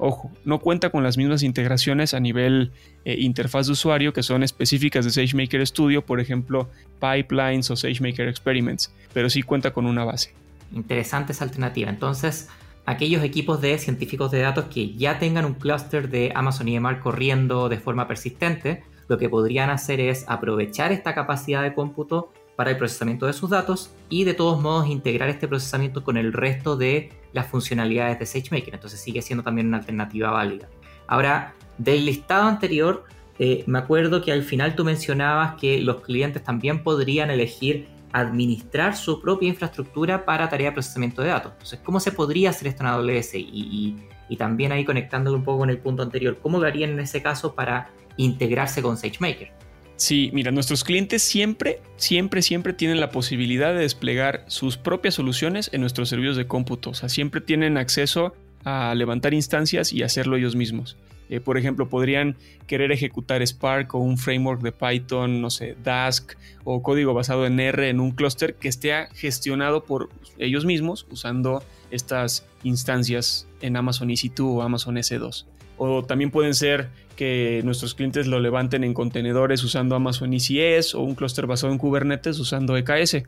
Ojo, 0.03 0.31
no 0.45 0.61
cuenta 0.61 0.91
con 0.91 1.03
las 1.03 1.19
mismas 1.19 1.43
integraciones 1.43 2.15
a 2.15 2.21
nivel 2.21 2.73
eh, 3.05 3.17
interfaz 3.19 3.67
de 3.67 3.73
usuario 3.73 4.15
que 4.15 4.23
son 4.23 4.43
específicas 4.43 5.05
de 5.05 5.11
SageMaker 5.11 5.67
Studio, 5.67 6.05
por 6.05 6.21
ejemplo, 6.21 6.71
pipelines 7.01 7.71
o 7.71 7.77
SageMaker 7.77 8.29
Experiments, 8.29 8.95
pero 9.13 9.29
sí 9.29 9.43
cuenta 9.43 9.73
con 9.73 9.85
una 9.85 10.05
base. 10.05 10.33
Interesante 10.73 11.33
esa 11.33 11.45
alternativa. 11.45 11.91
Entonces, 11.91 12.49
aquellos 12.87 13.23
equipos 13.23 13.61
de 13.61 13.77
científicos 13.79 14.31
de 14.31 14.41
datos 14.41 14.67
que 14.67 14.95
ya 14.95 15.19
tengan 15.19 15.45
un 15.45 15.55
clúster 15.55 16.09
de 16.09 16.33
Amazon 16.35 16.69
EMR 16.69 17.01
corriendo 17.01 17.69
de 17.69 17.79
forma 17.79 18.09
persistente, 18.09 18.83
lo 19.11 19.19
que 19.19 19.29
podrían 19.29 19.71
hacer 19.71 19.99
es 19.99 20.25
aprovechar 20.29 20.93
esta 20.93 21.17
capacidad 21.17 21.65
de 21.65 21.75
cómputo 21.75 22.33
para 22.55 22.71
el 22.71 22.77
procesamiento 22.77 23.27
de 23.27 23.33
sus 23.33 23.51
datos 23.51 23.93
y 24.09 24.23
de 24.23 24.35
todos 24.35 24.63
modos 24.63 24.87
integrar 24.87 25.29
este 25.29 25.49
procesamiento 25.49 26.05
con 26.05 26.17
el 26.17 26.33
resto 26.33 26.77
de 26.77 27.11
las 27.33 27.49
funcionalidades 27.49 28.21
de 28.21 28.27
SageMaker. 28.27 28.73
Entonces 28.73 29.01
sigue 29.01 29.21
siendo 29.21 29.43
también 29.43 29.67
una 29.67 29.79
alternativa 29.79 30.31
válida. 30.31 30.69
Ahora, 31.09 31.55
del 31.77 32.07
listado 32.07 32.47
anterior, 32.47 33.03
eh, 33.41 33.65
me 33.67 33.81
acuerdo 33.81 34.23
que 34.23 34.31
al 34.31 34.45
final 34.45 34.77
tú 34.77 34.85
mencionabas 34.85 35.57
que 35.61 35.81
los 35.81 36.03
clientes 36.03 36.45
también 36.45 36.85
podrían 36.85 37.31
elegir 37.31 37.89
administrar 38.13 38.97
su 38.97 39.21
propia 39.21 39.49
infraestructura 39.49 40.25
para 40.25 40.49
tarea 40.49 40.69
de 40.69 40.75
procesamiento 40.75 41.23
de 41.23 41.29
datos. 41.29 41.53
Entonces, 41.53 41.81
¿cómo 41.83 41.99
se 41.99 42.13
podría 42.13 42.51
hacer 42.51 42.69
esto 42.69 42.85
en 42.85 42.91
AWS? 42.91 43.35
Y, 43.35 43.97
también 44.39 44.71
ahí 44.71 44.85
conectándolo 44.85 45.37
un 45.37 45.43
poco 45.43 45.59
con 45.59 45.71
el 45.71 45.79
punto 45.79 46.05
anterior, 46.05 46.39
¿cómo 46.41 46.61
lo 46.61 46.67
harían 46.67 46.91
en 46.91 47.01
ese 47.01 47.21
caso 47.21 47.57
para 47.57 47.91
integrarse 48.23 48.83
con 48.83 48.97
SageMaker? 48.97 49.51
Sí, 49.97 50.31
mira, 50.33 50.51
nuestros 50.51 50.83
clientes 50.83 51.23
siempre, 51.23 51.81
siempre, 51.97 52.41
siempre 52.41 52.73
tienen 52.73 53.01
la 53.01 53.11
posibilidad 53.11 53.75
de 53.75 53.81
desplegar 53.81 54.45
sus 54.47 54.79
propias 54.79 55.15
soluciones 55.15 55.69
en 55.75 55.83
nuestros 55.83 56.09
servicios 56.09 56.37
de 56.37 56.47
cómputo. 56.47 56.91
O 56.91 56.95
sea, 56.95 57.11
siempre 57.11 57.43
tienen 57.43 57.77
acceso 57.77 58.35
a 58.65 58.95
levantar 58.95 59.35
instancias 59.35 59.93
y 59.93 60.03
hacerlo 60.03 60.37
ellos 60.37 60.57
mismos. 60.57 60.97
Eh, 61.29 61.39
por 61.39 61.57
ejemplo, 61.59 61.89
podrían 61.89 62.37
querer 62.67 62.91
ejecutar 62.93 63.47
Spark 63.47 63.95
o 63.95 63.99
un 63.99 64.19
framework 64.19 64.63
de 64.63 64.73
Python, 64.73 65.41
no 65.41 65.49
sé, 65.49 65.77
Dask 65.85 66.33
o 66.65 66.83
código 66.83 67.15
basado 67.15 67.47
en 67.47 67.61
R 67.61 67.89
en 67.89 68.01
un 68.01 68.11
clúster 68.11 68.55
que 68.55 68.69
esté 68.69 69.07
gestionado 69.15 69.85
por 69.85 70.09
ellos 70.39 70.65
mismos 70.65 71.07
usando 71.11 71.63
estas 71.91 72.47
instancias 72.65 73.47
en 73.61 73.77
Amazon 73.77 74.09
EC2 74.09 74.41
o 74.41 74.63
Amazon 74.63 74.97
S2. 74.97 75.45
O 75.83 76.05
también 76.05 76.31
pueden 76.31 76.55
ser 76.55 76.91
que 77.17 77.63
nuestros 77.65 77.95
clientes 77.95 78.27
lo 78.27 78.39
levanten 78.39 78.85
en 78.85 78.93
contenedores 78.93 79.65
usando 79.65 79.97
Amazon 79.97 80.35
ECS 80.35 80.95
o 80.95 81.01
un 81.01 81.15
clúster 81.15 81.47
basado 81.47 81.73
en 81.73 81.79
Kubernetes 81.79 82.39
usando 82.39 82.77
EKS. 82.77 83.23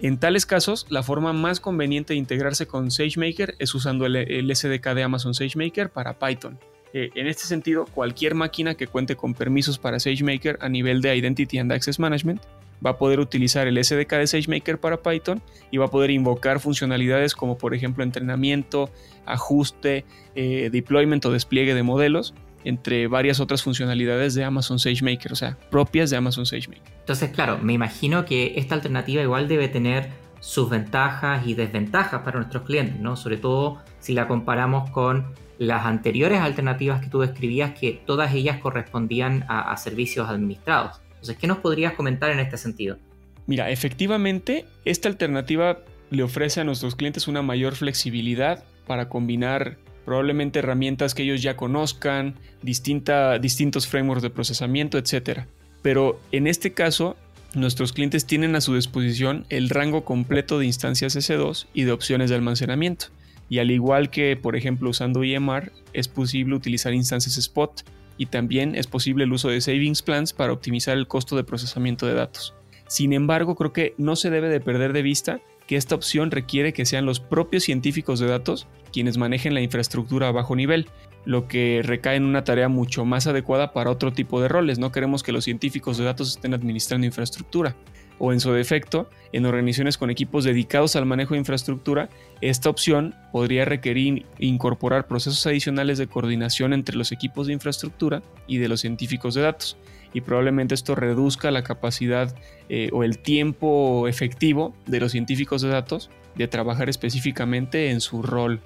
En 0.00 0.16
tales 0.16 0.46
casos, 0.46 0.86
la 0.88 1.02
forma 1.02 1.32
más 1.32 1.58
conveniente 1.58 2.12
de 2.12 2.18
integrarse 2.18 2.68
con 2.68 2.92
SageMaker 2.92 3.56
es 3.58 3.74
usando 3.74 4.06
el 4.06 4.54
SDK 4.54 4.94
de 4.94 5.02
Amazon 5.02 5.34
SageMaker 5.34 5.90
para 5.90 6.16
Python. 6.16 6.60
Eh, 6.92 7.10
en 7.16 7.26
este 7.26 7.42
sentido, 7.42 7.86
cualquier 7.86 8.36
máquina 8.36 8.76
que 8.76 8.86
cuente 8.86 9.16
con 9.16 9.34
permisos 9.34 9.76
para 9.76 9.98
SageMaker 9.98 10.58
a 10.60 10.68
nivel 10.68 11.00
de 11.00 11.16
Identity 11.16 11.58
and 11.58 11.72
Access 11.72 11.98
Management 11.98 12.40
va 12.84 12.90
a 12.90 12.98
poder 12.98 13.20
utilizar 13.20 13.66
el 13.66 13.82
SDK 13.82 14.12
de 14.12 14.26
SageMaker 14.26 14.78
para 14.78 15.02
Python 15.02 15.42
y 15.70 15.78
va 15.78 15.86
a 15.86 15.88
poder 15.88 16.10
invocar 16.10 16.60
funcionalidades 16.60 17.34
como 17.34 17.58
por 17.58 17.74
ejemplo 17.74 18.04
entrenamiento, 18.04 18.90
ajuste, 19.24 20.04
eh, 20.34 20.70
deployment 20.70 21.24
o 21.26 21.32
despliegue 21.32 21.74
de 21.74 21.82
modelos, 21.82 22.34
entre 22.64 23.06
varias 23.06 23.40
otras 23.40 23.62
funcionalidades 23.62 24.34
de 24.34 24.44
Amazon 24.44 24.78
SageMaker, 24.78 25.32
o 25.32 25.36
sea, 25.36 25.56
propias 25.70 26.10
de 26.10 26.16
Amazon 26.16 26.46
SageMaker. 26.46 26.92
Entonces, 26.98 27.30
claro, 27.30 27.58
me 27.62 27.72
imagino 27.72 28.24
que 28.24 28.54
esta 28.56 28.74
alternativa 28.74 29.22
igual 29.22 29.46
debe 29.46 29.68
tener 29.68 30.10
sus 30.40 30.68
ventajas 30.68 31.46
y 31.46 31.54
desventajas 31.54 32.22
para 32.22 32.38
nuestros 32.38 32.64
clientes, 32.64 33.00
¿no? 33.00 33.16
Sobre 33.16 33.36
todo 33.36 33.78
si 34.00 34.14
la 34.14 34.28
comparamos 34.28 34.90
con 34.90 35.26
las 35.58 35.86
anteriores 35.86 36.40
alternativas 36.40 37.00
que 37.00 37.08
tú 37.08 37.20
describías, 37.20 37.78
que 37.78 38.02
todas 38.04 38.34
ellas 38.34 38.58
correspondían 38.58 39.44
a, 39.48 39.76
servicios 39.76 40.28
administrados. 40.28 41.00
Entonces, 41.26 41.40
¿qué 41.40 41.46
nos 41.48 41.58
podrías 41.58 41.94
comentar 41.94 42.30
en 42.30 42.38
este 42.38 42.56
sentido? 42.56 42.98
Mira, 43.46 43.70
efectivamente, 43.70 44.64
esta 44.84 45.08
alternativa 45.08 45.80
le 46.10 46.22
ofrece 46.22 46.60
a 46.60 46.64
nuestros 46.64 46.94
clientes 46.94 47.26
una 47.26 47.42
mayor 47.42 47.74
flexibilidad 47.74 48.62
para 48.86 49.08
combinar 49.08 49.76
probablemente 50.04 50.60
herramientas 50.60 51.14
que 51.14 51.24
ellos 51.24 51.42
ya 51.42 51.56
conozcan, 51.56 52.36
distintos 52.62 53.88
frameworks 53.88 54.22
de 54.22 54.30
procesamiento, 54.30 54.98
etc. 54.98 55.40
Pero 55.82 56.20
en 56.30 56.46
este 56.46 56.72
caso, 56.72 57.16
nuestros 57.54 57.92
clientes 57.92 58.24
tienen 58.24 58.54
a 58.54 58.60
su 58.60 58.76
disposición 58.76 59.46
el 59.48 59.68
rango 59.68 60.04
completo 60.04 60.60
de 60.60 60.66
instancias 60.66 61.16
S2 61.16 61.66
y 61.74 61.82
de 61.82 61.92
opciones 61.92 62.30
de 62.30 62.36
almacenamiento. 62.36 63.06
Y 63.48 63.58
al 63.58 63.72
igual 63.72 64.10
que, 64.10 64.36
por 64.36 64.54
ejemplo, 64.54 64.90
usando 64.90 65.24
EMR, 65.24 65.72
es 65.92 66.06
posible 66.06 66.54
utilizar 66.54 66.94
instancias 66.94 67.36
Spot 67.36 67.82
y 68.18 68.26
también 68.26 68.74
es 68.74 68.86
posible 68.86 69.24
el 69.24 69.32
uso 69.32 69.48
de 69.48 69.60
Savings 69.60 70.02
Plans 70.02 70.32
para 70.32 70.52
optimizar 70.52 70.96
el 70.96 71.06
costo 71.08 71.36
de 71.36 71.44
procesamiento 71.44 72.06
de 72.06 72.14
datos. 72.14 72.54
Sin 72.88 73.12
embargo, 73.12 73.56
creo 73.56 73.72
que 73.72 73.94
no 73.98 74.16
se 74.16 74.30
debe 74.30 74.48
de 74.48 74.60
perder 74.60 74.92
de 74.92 75.02
vista 75.02 75.40
que 75.66 75.76
esta 75.76 75.96
opción 75.96 76.30
requiere 76.30 76.72
que 76.72 76.86
sean 76.86 77.06
los 77.06 77.18
propios 77.18 77.64
científicos 77.64 78.20
de 78.20 78.28
datos 78.28 78.68
quienes 78.92 79.18
manejen 79.18 79.52
la 79.52 79.60
infraestructura 79.60 80.28
a 80.28 80.32
bajo 80.32 80.54
nivel, 80.54 80.88
lo 81.24 81.48
que 81.48 81.80
recae 81.82 82.16
en 82.16 82.24
una 82.24 82.44
tarea 82.44 82.68
mucho 82.68 83.04
más 83.04 83.26
adecuada 83.26 83.72
para 83.72 83.90
otro 83.90 84.12
tipo 84.12 84.40
de 84.40 84.48
roles. 84.48 84.78
No 84.78 84.92
queremos 84.92 85.22
que 85.22 85.32
los 85.32 85.44
científicos 85.44 85.98
de 85.98 86.04
datos 86.04 86.30
estén 86.30 86.54
administrando 86.54 87.06
infraestructura 87.06 87.74
o 88.18 88.32
en 88.32 88.40
su 88.40 88.52
defecto, 88.52 89.10
en 89.32 89.46
organizaciones 89.46 89.98
con 89.98 90.10
equipos 90.10 90.44
dedicados 90.44 90.96
al 90.96 91.06
manejo 91.06 91.34
de 91.34 91.40
infraestructura, 91.40 92.08
esta 92.40 92.70
opción 92.70 93.14
podría 93.32 93.64
requerir 93.64 94.26
incorporar 94.38 95.06
procesos 95.06 95.46
adicionales 95.46 95.98
de 95.98 96.06
coordinación 96.06 96.72
entre 96.72 96.96
los 96.96 97.12
equipos 97.12 97.46
de 97.46 97.52
infraestructura 97.52 98.22
y 98.46 98.58
de 98.58 98.68
los 98.68 98.80
científicos 98.80 99.34
de 99.34 99.42
datos. 99.42 99.76
Y 100.14 100.22
probablemente 100.22 100.74
esto 100.74 100.94
reduzca 100.94 101.50
la 101.50 101.62
capacidad 101.62 102.34
eh, 102.68 102.88
o 102.92 103.04
el 103.04 103.18
tiempo 103.18 104.08
efectivo 104.08 104.74
de 104.86 105.00
los 105.00 105.12
científicos 105.12 105.60
de 105.62 105.68
datos 105.68 106.10
de 106.36 106.48
trabajar 106.48 106.88
específicamente 106.88 107.90
en 107.90 108.00
su 108.00 108.22
rol. 108.22 108.60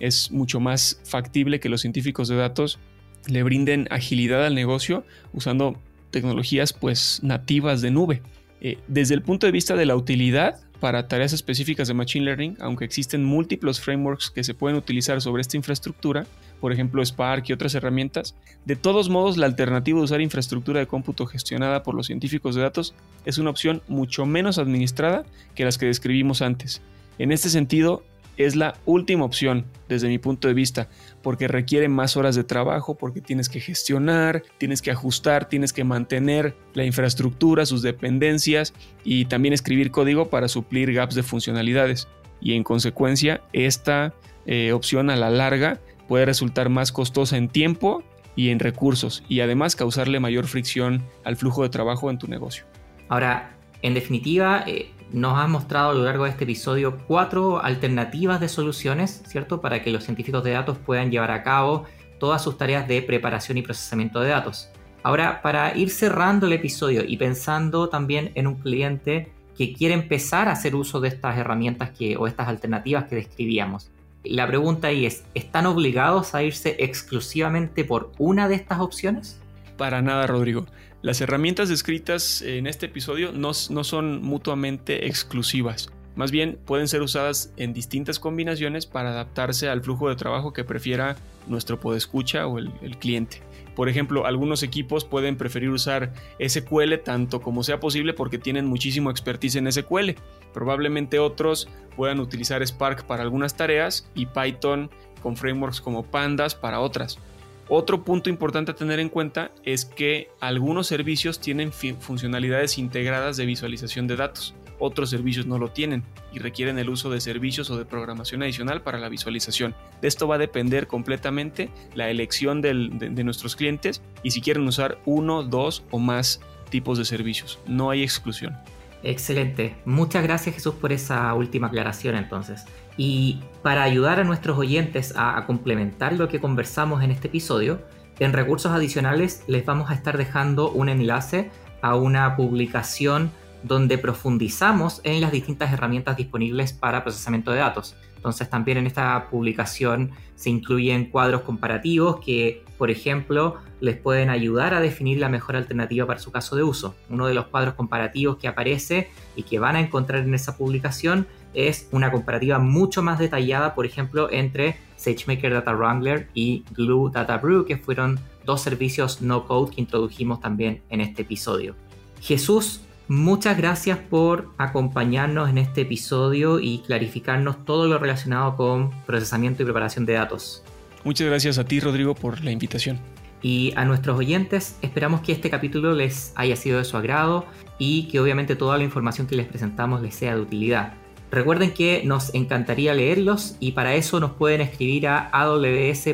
Es 0.00 0.30
mucho 0.30 0.60
más 0.60 1.00
factible 1.04 1.60
que 1.60 1.68
los 1.68 1.82
científicos 1.82 2.28
de 2.28 2.36
datos 2.36 2.78
le 3.26 3.42
brinden 3.42 3.88
agilidad 3.90 4.44
al 4.44 4.54
negocio 4.54 5.04
usando 5.32 5.78
tecnologías 6.10 6.72
pues 6.72 7.20
nativas 7.22 7.80
de 7.80 7.90
nube. 7.90 8.22
Eh, 8.60 8.78
desde 8.88 9.14
el 9.14 9.22
punto 9.22 9.46
de 9.46 9.52
vista 9.52 9.76
de 9.76 9.86
la 9.86 9.96
utilidad 9.96 10.60
para 10.80 11.08
tareas 11.08 11.32
específicas 11.32 11.88
de 11.88 11.94
Machine 11.94 12.26
Learning, 12.26 12.56
aunque 12.60 12.84
existen 12.84 13.24
múltiples 13.24 13.80
frameworks 13.80 14.30
que 14.30 14.44
se 14.44 14.54
pueden 14.54 14.76
utilizar 14.76 15.20
sobre 15.20 15.40
esta 15.40 15.56
infraestructura, 15.56 16.26
por 16.60 16.72
ejemplo 16.72 17.04
Spark 17.04 17.44
y 17.48 17.52
otras 17.52 17.74
herramientas, 17.74 18.34
de 18.64 18.76
todos 18.76 19.08
modos 19.08 19.36
la 19.36 19.46
alternativa 19.46 19.98
de 19.98 20.04
usar 20.04 20.20
infraestructura 20.20 20.80
de 20.80 20.86
cómputo 20.86 21.26
gestionada 21.26 21.82
por 21.82 21.94
los 21.94 22.06
científicos 22.06 22.54
de 22.54 22.62
datos 22.62 22.94
es 23.24 23.38
una 23.38 23.50
opción 23.50 23.82
mucho 23.88 24.26
menos 24.26 24.58
administrada 24.58 25.24
que 25.54 25.64
las 25.64 25.78
que 25.78 25.86
describimos 25.86 26.42
antes. 26.42 26.82
En 27.18 27.32
este 27.32 27.48
sentido, 27.48 28.02
es 28.36 28.56
la 28.56 28.74
última 28.84 29.24
opción 29.24 29.66
desde 29.88 30.08
mi 30.08 30.18
punto 30.18 30.48
de 30.48 30.54
vista, 30.54 30.88
porque 31.22 31.48
requiere 31.48 31.88
más 31.88 32.16
horas 32.16 32.34
de 32.34 32.44
trabajo, 32.44 32.96
porque 32.96 33.20
tienes 33.20 33.48
que 33.48 33.60
gestionar, 33.60 34.42
tienes 34.58 34.82
que 34.82 34.90
ajustar, 34.90 35.48
tienes 35.48 35.72
que 35.72 35.84
mantener 35.84 36.56
la 36.74 36.84
infraestructura, 36.84 37.66
sus 37.66 37.82
dependencias 37.82 38.74
y 39.04 39.26
también 39.26 39.54
escribir 39.54 39.90
código 39.90 40.30
para 40.30 40.48
suplir 40.48 40.92
gaps 40.92 41.14
de 41.14 41.22
funcionalidades. 41.22 42.08
Y 42.40 42.54
en 42.54 42.64
consecuencia, 42.64 43.42
esta 43.52 44.14
eh, 44.46 44.72
opción 44.72 45.10
a 45.10 45.16
la 45.16 45.30
larga 45.30 45.80
puede 46.08 46.26
resultar 46.26 46.68
más 46.68 46.92
costosa 46.92 47.36
en 47.36 47.48
tiempo 47.48 48.02
y 48.36 48.50
en 48.50 48.58
recursos 48.58 49.22
y 49.28 49.40
además 49.40 49.76
causarle 49.76 50.20
mayor 50.20 50.46
fricción 50.46 51.04
al 51.24 51.36
flujo 51.36 51.62
de 51.62 51.68
trabajo 51.68 52.10
en 52.10 52.18
tu 52.18 52.26
negocio. 52.26 52.64
Ahora, 53.08 53.54
en 53.82 53.94
definitiva, 53.94 54.64
eh, 54.66 54.90
nos 55.14 55.38
has 55.38 55.48
mostrado 55.48 55.90
a 55.90 55.94
lo 55.94 56.02
largo 56.02 56.24
de 56.24 56.30
este 56.30 56.42
episodio 56.42 56.98
cuatro 57.06 57.62
alternativas 57.62 58.40
de 58.40 58.48
soluciones, 58.48 59.22
¿cierto? 59.28 59.60
Para 59.60 59.80
que 59.80 59.90
los 59.90 60.02
científicos 60.02 60.42
de 60.42 60.50
datos 60.50 60.76
puedan 60.76 61.12
llevar 61.12 61.30
a 61.30 61.44
cabo 61.44 61.84
todas 62.18 62.42
sus 62.42 62.58
tareas 62.58 62.88
de 62.88 63.00
preparación 63.00 63.56
y 63.56 63.62
procesamiento 63.62 64.20
de 64.20 64.30
datos. 64.30 64.70
Ahora, 65.04 65.40
para 65.40 65.76
ir 65.76 65.90
cerrando 65.90 66.46
el 66.46 66.52
episodio 66.52 67.04
y 67.06 67.16
pensando 67.16 67.88
también 67.88 68.32
en 68.34 68.48
un 68.48 68.56
cliente 68.56 69.30
que 69.56 69.72
quiere 69.72 69.94
empezar 69.94 70.48
a 70.48 70.52
hacer 70.52 70.74
uso 70.74 71.00
de 71.00 71.08
estas 71.08 71.38
herramientas 71.38 71.90
o 72.18 72.26
estas 72.26 72.48
alternativas 72.48 73.04
que 73.04 73.14
describíamos, 73.14 73.92
la 74.24 74.48
pregunta 74.48 74.88
ahí 74.88 75.06
es, 75.06 75.24
¿están 75.34 75.66
obligados 75.66 76.34
a 76.34 76.42
irse 76.42 76.74
exclusivamente 76.80 77.84
por 77.84 78.10
una 78.18 78.48
de 78.48 78.56
estas 78.56 78.80
opciones? 78.80 79.40
Para 79.76 80.02
nada, 80.02 80.26
Rodrigo. 80.26 80.66
Las 81.04 81.20
herramientas 81.20 81.68
descritas 81.68 82.40
en 82.40 82.66
este 82.66 82.86
episodio 82.86 83.30
no, 83.30 83.52
son 83.52 84.22
mutuamente 84.22 85.06
exclusivas. 85.06 85.90
Más 86.16 86.30
bien 86.30 86.58
pueden 86.64 86.88
ser 86.88 87.02
usadas 87.02 87.52
en 87.58 87.74
distintas 87.74 88.18
combinaciones 88.18 88.86
para 88.86 89.10
adaptarse 89.10 89.68
al 89.68 89.82
flujo 89.82 90.08
de 90.08 90.16
trabajo 90.16 90.54
que 90.54 90.64
prefiera 90.64 91.16
nuestro 91.46 91.78
podescucha 91.78 92.46
o 92.46 92.58
el, 92.58 92.72
el, 92.80 92.96
cliente. 92.96 93.42
Por 93.76 93.90
ejemplo, 93.90 94.24
algunos 94.24 94.62
equipos 94.62 95.04
pueden 95.04 95.36
preferir 95.36 95.68
usar 95.68 96.14
SQL 96.42 96.94
tanto 97.04 97.42
como 97.42 97.62
sea 97.64 97.80
posible 97.80 98.14
porque 98.14 98.38
tienen 98.38 98.64
muchísimo 98.64 99.10
expertise 99.10 99.56
en 99.56 99.70
SQL. 99.70 100.12
Probablemente 100.54 101.18
otros 101.18 101.68
puedan 101.96 102.18
utilizar 102.18 102.66
Spark 102.66 103.04
para 103.04 103.24
algunas 103.24 103.58
tareas 103.58 104.08
y 104.14 104.24
Python 104.24 104.88
con 105.22 105.36
frameworks 105.36 105.82
como 105.82 106.02
Pandas 106.02 106.54
para 106.54 106.80
otras. 106.80 107.18
Otro 107.68 108.04
punto 108.04 108.28
importante 108.30 108.72
a 108.72 108.74
tener 108.74 109.00
en 109.00 109.08
cuenta 109.08 109.50
es 109.64 109.84
que 109.84 110.28
algunos 110.40 110.86
servicios 110.86 111.40
tienen 111.40 111.72
funcionalidades 111.72 112.78
integradas 112.78 113.36
de 113.36 113.46
visualización 113.46 114.06
de 114.06 114.16
datos, 114.16 114.54
otros 114.78 115.10
servicios 115.10 115.46
no 115.46 115.58
lo 115.58 115.70
tienen 115.70 116.02
y 116.32 116.38
requieren 116.38 116.78
el 116.78 116.90
uso 116.90 117.10
de 117.10 117.20
servicios 117.20 117.70
o 117.70 117.78
de 117.78 117.84
programación 117.84 118.42
adicional 118.42 118.82
para 118.82 118.98
la 118.98 119.08
visualización. 119.08 119.74
De 120.02 120.08
esto 120.08 120.26
va 120.28 120.34
a 120.34 120.38
depender 120.38 120.86
completamente 120.86 121.70
la 121.94 122.10
elección 122.10 122.60
de, 122.60 122.74
nuestros 122.74 123.56
clientes 123.56 124.02
y 124.22 124.32
si 124.32 124.40
quieren 124.40 124.66
usar 124.66 124.98
uno, 125.06 125.42
dos 125.42 125.84
o 125.90 125.98
más 125.98 126.40
tipos 126.70 126.98
de 126.98 127.04
servicios. 127.04 127.60
No 127.66 127.90
hay 127.90 128.02
exclusión. 128.02 128.56
Excelente. 129.04 129.76
Muchas 129.84 130.22
gracias 130.22 130.54
Jesús 130.54 130.74
por 130.74 130.90
esa 130.90 131.32
última 131.34 131.66
aclaración 131.66 132.16
entonces. 132.16 132.64
Y 132.96 133.40
para 133.62 133.82
ayudar 133.82 134.18
a 134.18 134.24
nuestros 134.24 134.56
oyentes 134.58 135.12
a, 135.14 135.44
complementar 135.46 136.14
lo 136.14 136.26
que 136.26 136.40
conversamos 136.40 137.02
en 137.02 137.10
este 137.10 137.28
episodio, 137.28 137.82
en 138.18 138.32
recursos 138.32 138.72
adicionales 138.72 139.44
les 139.46 139.66
vamos 139.66 139.90
a 139.90 139.94
estar 139.94 140.16
dejando 140.16 140.70
un 140.70 140.88
enlace 140.88 141.50
a 141.82 141.96
una 141.96 142.34
publicación 142.34 143.30
donde 143.62 143.98
profundizamos 143.98 145.02
en 145.04 145.20
las 145.20 145.32
distintas 145.32 145.70
herramientas 145.70 146.16
disponibles 146.16 146.72
para 146.72 147.02
procesamiento 147.02 147.50
de 147.50 147.58
datos. 147.58 147.96
Entonces 148.24 148.48
también 148.48 148.78
en 148.78 148.86
esta 148.86 149.28
publicación 149.30 150.12
se 150.34 150.48
incluyen 150.48 151.10
cuadros 151.10 151.42
comparativos 151.42 152.20
que, 152.24 152.64
por 152.78 152.90
ejemplo, 152.90 153.56
les 153.80 153.98
pueden 153.98 154.30
ayudar 154.30 154.72
a 154.72 154.80
definir 154.80 155.18
la 155.18 155.28
mejor 155.28 155.56
alternativa 155.56 156.06
para 156.06 156.18
su 156.18 156.32
caso 156.32 156.56
de 156.56 156.62
uso. 156.62 156.94
Uno 157.10 157.26
de 157.26 157.34
los 157.34 157.48
cuadros 157.48 157.74
comparativos 157.74 158.38
que 158.38 158.48
aparece 158.48 159.10
y 159.36 159.42
que 159.42 159.58
van 159.58 159.76
a 159.76 159.80
encontrar 159.80 160.22
en 160.22 160.32
esa 160.32 160.56
publicación 160.56 161.26
es 161.52 161.86
una 161.92 162.10
comparativa 162.10 162.58
mucho 162.58 163.02
más 163.02 163.18
detallada, 163.18 163.74
por 163.74 163.84
ejemplo, 163.84 164.32
entre 164.32 164.78
SageMaker 164.96 165.52
Data 165.52 165.74
Wrangler 165.74 166.30
y 166.32 166.64
Glue 166.70 167.10
Data 167.10 167.36
Brew, 167.36 167.66
que 167.66 167.76
fueron 167.76 168.18
dos 168.46 168.62
servicios 168.62 169.20
no 169.20 169.46
code 169.46 169.74
que 169.74 169.82
introdujimos 169.82 170.40
también 170.40 170.80
en 170.88 171.02
este 171.02 171.22
episodio. 171.22 171.76
Jesús, 172.22 172.80
Muchas 173.08 173.58
gracias 173.58 173.98
por 173.98 174.48
acompañarnos 174.56 175.50
en 175.50 175.58
este 175.58 175.82
episodio 175.82 176.58
y 176.58 176.78
clarificarnos 176.78 177.64
todo 177.66 177.86
lo 177.86 177.98
relacionado 177.98 178.56
con 178.56 178.90
procesamiento 179.04 179.62
y 179.62 179.66
preparación 179.66 180.06
de 180.06 180.14
datos. 180.14 180.62
Muchas 181.04 181.26
gracias 181.26 181.58
a 181.58 181.64
ti, 181.64 181.80
Rodrigo, 181.80 182.14
por 182.14 182.42
la 182.42 182.50
invitación. 182.50 182.98
Y 183.42 183.74
a 183.76 183.84
nuestros 183.84 184.18
oyentes, 184.18 184.78
esperamos 184.80 185.20
que 185.20 185.32
este 185.32 185.50
capítulo 185.50 185.92
les 185.92 186.32
haya 186.34 186.56
sido 186.56 186.78
de 186.78 186.84
su 186.84 186.96
agrado 186.96 187.44
y 187.78 188.08
que 188.08 188.20
obviamente 188.20 188.56
toda 188.56 188.78
la 188.78 188.84
información 188.84 189.26
que 189.26 189.36
les 189.36 189.46
presentamos 189.46 190.00
les 190.00 190.14
sea 190.14 190.34
de 190.34 190.40
utilidad. 190.40 190.94
Recuerden 191.30 191.74
que 191.74 192.02
nos 192.06 192.32
encantaría 192.34 192.94
leerlos 192.94 193.56
y 193.60 193.72
para 193.72 193.94
eso 193.96 194.18
nos 194.18 194.30
pueden 194.30 194.62
escribir 194.62 195.08
a 195.08 195.30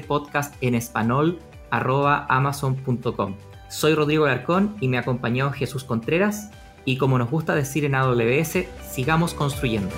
podcast 0.09 0.57
en 0.61 0.75
español 0.75 1.39
amazon.com. 1.71 3.37
Soy 3.69 3.95
Rodrigo 3.95 4.27
Larcón 4.27 4.75
y 4.81 4.89
me 4.89 4.99
acompañó 4.99 5.53
Jesús 5.53 5.85
Contreras 5.85 6.51
y 6.85 6.97
como 6.97 7.19
nos 7.19 7.31
gusta 7.31 7.55
decir 7.55 7.85
en 7.85 7.95
AWS, 7.95 8.65
sigamos 8.91 9.35
construyendo. 9.35 9.91